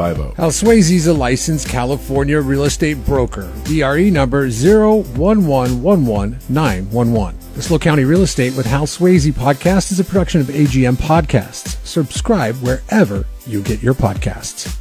3750. 0.00 0.36
Hal 0.36 0.50
Sweasey 0.50 0.96
is 0.96 1.06
a 1.06 1.14
licensed 1.14 1.68
California 1.68 2.40
real 2.40 2.64
estate 2.64 3.04
broker. 3.04 3.52
DRE 3.64 4.10
number 4.10 4.48
011119111. 4.48 7.34
The 7.54 7.62
SLO 7.62 7.78
County 7.78 8.04
Real 8.04 8.22
Estate 8.22 8.56
with 8.56 8.66
Hal 8.66 8.86
Sweasey 8.86 9.32
podcast 9.32 9.92
is 9.92 10.00
a 10.00 10.04
production 10.04 10.40
of 10.40 10.48
AGM 10.48 10.96
Podcasts. 10.96 11.76
Subscribe 11.84 12.56
wherever 12.56 13.24
you 13.46 13.62
get 13.62 13.80
your 13.82 13.94
podcasts. 13.94 14.79